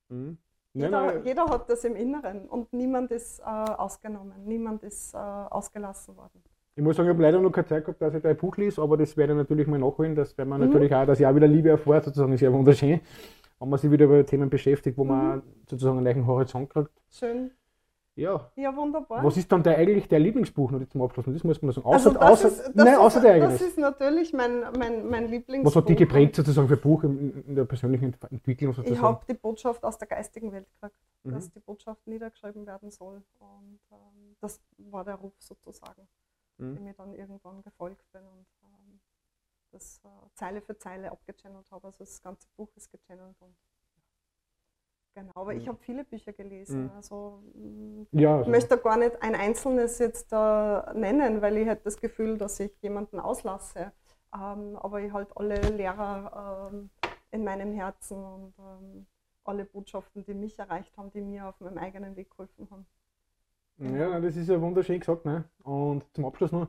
Mhm. 0.09 0.37
Nein, 0.73 0.85
Jeder, 0.85 1.01
nein, 1.13 1.25
jeder 1.25 1.45
hat 1.49 1.67
das 1.67 1.83
im 1.83 1.95
Inneren 1.95 2.47
und 2.47 2.71
niemand 2.73 3.09
ist 3.09 3.39
äh, 3.39 3.43
ausgenommen, 3.43 4.45
niemand 4.45 4.83
ist 4.83 5.15
äh, 5.15 5.17
ausgelassen 5.17 6.15
worden. 6.15 6.43
Ich 6.77 6.83
muss 6.83 6.97
sagen, 6.97 7.07
ich 7.07 7.13
habe 7.13 7.23
leider 7.23 7.39
noch 7.39 7.51
keine 7.51 7.67
Zeit 7.67 7.85
gehabt, 7.85 8.01
dass 8.01 8.13
ich 8.13 8.21
dein 8.21 8.35
Buch 8.35 8.57
lese, 8.57 8.81
aber 8.81 8.97
das 8.97 9.15
werde 9.15 9.31
ich 9.33 9.37
natürlich 9.37 9.65
mal 9.67 9.79
nachholen. 9.79 10.13
Das 10.13 10.37
werden 10.37 10.49
wir 10.49 10.57
Mhm. 10.57 10.65
natürlich 10.67 10.93
auch, 10.93 11.05
dass 11.05 11.19
ich 11.19 11.25
auch 11.25 11.33
wieder 11.35 11.47
Liebe 11.47 11.69
erfahre, 11.69 12.03
sozusagen, 12.03 12.33
ist 12.33 12.41
ja 12.41 12.51
wunderschön. 12.51 12.99
Wenn 13.59 13.69
man 13.69 13.79
sich 13.79 13.89
wieder 13.89 14.05
über 14.05 14.25
Themen 14.25 14.49
beschäftigt, 14.49 14.97
wo 14.97 15.05
man 15.05 15.37
Mhm. 15.37 15.41
sozusagen 15.69 15.97
einen 15.99 16.03
neuen 16.17 16.27
Horizont 16.27 16.69
kriegt. 16.69 16.91
Schön. 17.09 17.51
Ja. 18.17 18.49
Ja, 18.55 18.75
wunderbar. 18.75 19.23
Was 19.23 19.35
ist 19.37 19.49
dann 19.51 19.61
der, 19.63 19.77
eigentlich 19.77 20.07
der 20.07 20.19
Lieblingsbuch 20.19 20.71
noch 20.71 20.85
zum 20.87 21.01
Abschluss? 21.01 21.27
Und 21.27 21.33
Das 21.33 21.43
muss 21.45 21.61
man 21.61 21.71
sagen. 21.73 21.87
also 21.87 22.09
Außer, 22.11 22.19
das 22.19 22.29
außer, 22.31 22.47
ist, 22.47 22.57
das 22.67 22.75
nein, 22.75 22.87
ist, 22.93 22.99
außer 22.99 23.21
der 23.21 23.33
Das 23.39 23.43
eigenes. 23.43 23.61
ist 23.61 23.77
natürlich 23.77 24.33
mein, 24.33 24.63
mein, 24.77 25.07
mein 25.09 25.27
Lieblingsbuch. 25.29 25.71
Was 25.71 25.75
hat 25.81 25.89
dich 25.89 25.97
geprägt 25.97 26.35
sozusagen 26.35 26.67
für 26.67 26.77
Buch 26.77 27.03
in, 27.03 27.43
in 27.47 27.55
der 27.55 27.65
persönlichen 27.65 28.05
Ent- 28.05 28.31
Entwicklung 28.31 28.71
Ich 28.71 28.77
sozusagen? 28.77 29.01
habe 29.01 29.25
die 29.29 29.33
Botschaft 29.33 29.83
aus 29.83 29.97
der 29.97 30.07
geistigen 30.09 30.51
Welt 30.51 30.65
gekriegt, 30.75 30.95
Mhm. 31.23 31.31
dass 31.31 31.51
die 31.51 31.59
Botschaft 31.59 32.05
niedergeschrieben 32.07 32.65
werden 32.67 32.89
soll. 32.91 33.21
Und 33.39 33.79
ähm, 33.91 34.35
das 34.41 34.61
war 34.91 35.03
der 35.03 35.15
Ruf 35.15 35.33
sozusagen, 35.39 36.07
Mhm. 36.59 36.75
dem 36.75 36.87
ich 36.87 36.95
dann 36.97 37.13
irgendwann 37.13 37.61
gefolgt 37.63 38.11
bin 38.11 38.25
und 38.27 38.47
ähm, 38.63 38.99
das 39.71 40.01
äh, 40.05 40.09
Zeile 40.35 40.61
für 40.61 40.77
Zeile 40.77 41.11
abgechannelt 41.11 41.69
habe. 41.71 41.87
Also 41.87 41.99
das 41.99 42.21
ganze 42.21 42.47
Buch 42.57 42.69
ist 42.77 42.91
gechannelt. 42.91 43.35
Und, 43.41 43.55
genau, 45.13 45.31
aber 45.35 45.55
ich 45.55 45.63
Mhm. 45.63 45.69
habe 45.69 45.77
viele 45.81 46.03
Bücher 46.03 46.33
gelesen. 46.33 46.89
Mhm. 46.89 46.91
Also 46.91 47.43
mh, 47.55 48.05
Ja, 48.11 48.39
ich 48.41 48.47
also, 48.47 48.51
möchte 48.51 48.77
gar 48.77 48.97
nicht 48.97 49.21
ein 49.21 49.35
einzelnes 49.35 49.99
jetzt 49.99 50.31
äh, 50.31 50.93
nennen, 50.93 51.41
weil 51.41 51.57
ich 51.57 51.67
hätte 51.67 51.83
das 51.85 51.97
Gefühl, 51.99 52.37
dass 52.37 52.59
ich 52.59 52.71
jemanden 52.81 53.19
auslasse. 53.19 53.91
Ähm, 54.33 54.75
aber 54.77 55.01
ich 55.01 55.11
halt 55.13 55.29
alle 55.37 55.69
Lehrer 55.71 56.69
ähm, 56.71 56.89
in 57.31 57.43
meinem 57.43 57.73
Herzen 57.73 58.23
und 58.23 58.53
ähm, 58.59 59.07
alle 59.43 59.65
Botschaften, 59.65 60.25
die 60.25 60.33
mich 60.33 60.57
erreicht 60.59 60.97
haben, 60.97 61.11
die 61.11 61.21
mir 61.21 61.47
auf 61.47 61.59
meinem 61.59 61.77
eigenen 61.77 62.15
Weg 62.15 62.29
geholfen 62.31 62.67
haben. 62.71 62.85
Ja, 63.77 64.19
das 64.19 64.35
ist 64.37 64.49
ja 64.49 64.59
wunderschön 64.61 64.99
gesagt. 64.99 65.25
Ne? 65.25 65.45
Und 65.63 66.03
zum 66.13 66.25
Abschluss 66.25 66.51
noch, 66.51 66.67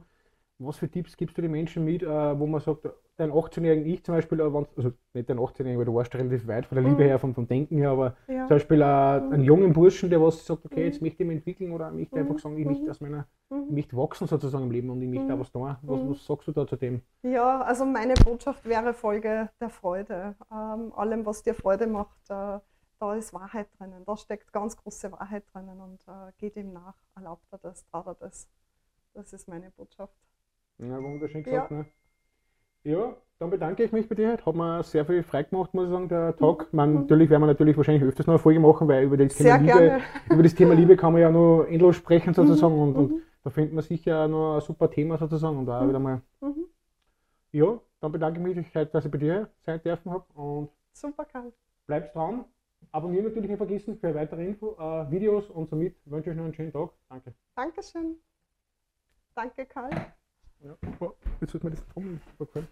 was 0.59 0.77
für 0.79 0.88
Tipps 0.90 1.16
gibst 1.16 1.37
du 1.37 1.42
den 1.42 1.51
Menschen 1.51 1.85
mit, 1.85 2.03
äh, 2.03 2.38
wo 2.38 2.47
man 2.47 2.61
sagt, 2.61 2.88
dein 3.16 3.31
18-jährigen 3.31 3.87
Ich 3.87 4.03
zum 4.05 4.14
Beispiel, 4.14 4.40
äh, 4.40 4.42
also 4.42 4.92
nicht 5.14 5.29
dein 5.31 5.38
18-jährigen, 5.38 5.79
weil 5.79 5.85
du 5.87 5.95
warst 5.95 6.14
relativ 6.14 6.47
weit 6.47 6.66
von 6.66 6.77
der 6.77 6.85
Liebe 6.85 7.03
Mhm. 7.03 7.07
her, 7.07 7.19
vom, 7.19 7.35
vom 7.35 7.47
Denken 7.47 7.79
her, 7.79 7.90
aber 7.90 8.16
Ja. 8.29 8.47
zum 8.47 8.57
Beispiel 8.57 8.81
äh, 8.81 8.85
einen 8.85 9.45
jungen 9.45 9.73
Burschen, 9.73 10.11
der 10.11 10.21
was 10.21 10.45
sagt, 10.45 10.64
okay, 10.64 10.81
Mhm. 10.81 10.87
jetzt 10.87 11.03
möchte 11.03 11.23
ich 11.23 11.27
mich 11.27 11.37
entwickeln 11.38 11.73
oder 11.73 11.90
möchte 11.90 12.19
Mhm. 12.19 12.27
einfach 12.27 12.38
sagen, 12.38 12.59
ich 12.59 12.66
möchte 12.66 12.85
Mhm. 12.85 12.90
aus 12.90 13.01
meiner, 13.01 13.27
ich 13.51 13.57
Mhm. 13.57 13.75
möchte 13.75 13.97
wachsen 13.97 14.27
sozusagen 14.27 14.64
im 14.64 14.71
Leben 14.71 14.90
und 14.90 15.01
ich 15.03 15.09
möchte 15.09 15.33
Mhm. 15.33 15.38
auch 15.38 15.40
was 15.40 15.53
tun. 15.53 15.77
Was, 15.83 16.03
Mhm. 16.03 16.11
was 16.11 16.27
sagst 16.27 16.49
du 16.49 16.53
da 16.53 16.66
zu 16.66 16.77
dem? 16.77 17.03
ja, 17.23 17.61
also 17.62 17.85
meine 17.85 18.14
Botschaft 18.14 18.64
wäre 18.64 18.92
Folge 18.95 19.51
der 19.61 19.69
Freude. 19.71 20.35
Ähm, 20.51 20.92
allem, 20.95 21.27
was 21.27 21.42
dir 21.42 21.55
Freude 21.55 21.87
macht, 21.87 22.19
äh, 22.31 22.59
da 22.99 23.15
ist 23.15 23.33
Wahrheit 23.33 23.69
drinnen. 23.79 24.05
Da 24.05 24.17
steckt 24.17 24.53
ganz 24.53 24.77
große 24.77 25.11
Wahrheit 25.13 25.45
drinnen 25.53 25.81
und 25.81 26.01
äh, 26.09 26.33
geht 26.39 26.57
ihm 26.57 26.73
nach. 26.73 26.95
Erlaubt 27.15 27.47
er 27.51 27.59
das, 27.59 27.85
traut 27.87 28.07
er 28.07 28.15
das. 28.15 28.49
Das 29.15 29.33
ist 29.33 29.49
meine 29.49 29.71
Botschaft. 29.71 30.15
Ja, 30.79 31.03
wunderschön 31.03 31.43
gesagt. 31.43 31.71
Ne? 31.71 31.87
Ja, 32.85 33.17
dann 33.39 33.51
bedanke 33.51 33.83
ich 33.83 33.93
mich 33.93 34.09
bei 34.09 34.15
dir. 34.15 34.39
Hat 34.45 34.55
mir 34.55 34.83
sehr 34.83 35.05
viel 35.05 35.23
frei 35.23 35.43
gemacht, 35.43 35.75
muss 35.75 35.87
ich 35.87 35.91
sagen, 35.91 36.09
der 36.09 36.37
Tag. 36.37 36.73
Man, 36.73 36.91
Mhm. 36.93 37.01
natürlich 37.01 37.31
werden 37.31 37.43
wir 37.43 37.47
natürlich 37.47 37.77
wahrscheinlich 37.77 38.05
öfters 38.05 38.27
noch 38.27 38.35
eine 38.35 38.39
Folge 38.39 38.61
machen, 38.61 38.87
weil 38.89 39.05
über 39.05 39.17
das, 39.17 39.35
Thema 39.35 39.51
Sehr 39.51 39.59
Liebe, 39.59 39.73
gerne. 39.73 40.03
über 40.31 40.43
das 40.43 40.55
Thema 40.55 40.75
Liebe 40.75 40.97
kann 40.97 41.13
man 41.13 41.23
ja 41.23 41.31
noch 41.31 41.65
endlos 41.65 41.97
sprechen 41.97 42.33
sozusagen 42.35 42.79
und, 42.79 42.97
und 42.97 43.11
Mhm. 43.13 43.23
da 43.43 43.51
findet 43.51 43.75
man 43.75 43.83
sicher 43.85 44.29
noch 44.29 44.57
ein 44.57 44.61
super 44.61 44.91
Thema 44.91 45.19
sozusagen 45.19 45.59
und 45.59 45.69
auch 45.69 45.83
Mhm. 45.83 45.89
wieder 45.89 45.99
mal. 45.99 46.23
Mhm. 46.41 46.67
Ja, 47.53 47.81
dann 48.01 48.13
bedanke 48.13 48.39
ich 48.51 48.57
mich, 48.57 48.71
dass 48.73 49.05
ich 49.05 49.11
bei 49.11 49.19
dir 49.19 49.51
sein 49.65 49.83
dürfen 49.83 50.13
habe 50.13 50.25
und 50.35 50.71
Super, 50.93 51.25
Karl. 51.25 51.53
bleibt 51.87 52.15
dran. 52.15 52.45
Abonnieren 52.93 53.25
natürlich 53.25 53.49
nicht 53.49 53.59
vergessen 53.59 53.99
für 53.99 54.15
weitere 54.15 54.47
Info, 54.47 54.77
äh, 54.79 55.11
Videos 55.11 55.51
und 55.51 55.69
somit 55.69 55.97
wünsche 56.07 56.31
ich 56.31 56.33
euch 56.33 56.37
noch 56.37 56.45
einen 56.45 56.55
schönen 56.55 56.73
Tag. 56.73 56.91
Danke. 57.09 57.35
Dankeschön. 57.55 58.17
Danke, 59.35 59.67
Karl. 59.67 59.91
Ja. 60.61 60.77
Oh, 61.01 61.12
jetzt 61.41 61.53
wird 61.53 61.65
mir 61.65 61.71
das 61.71 61.87
Trommel 61.89 62.21
gefallen. 62.39 62.69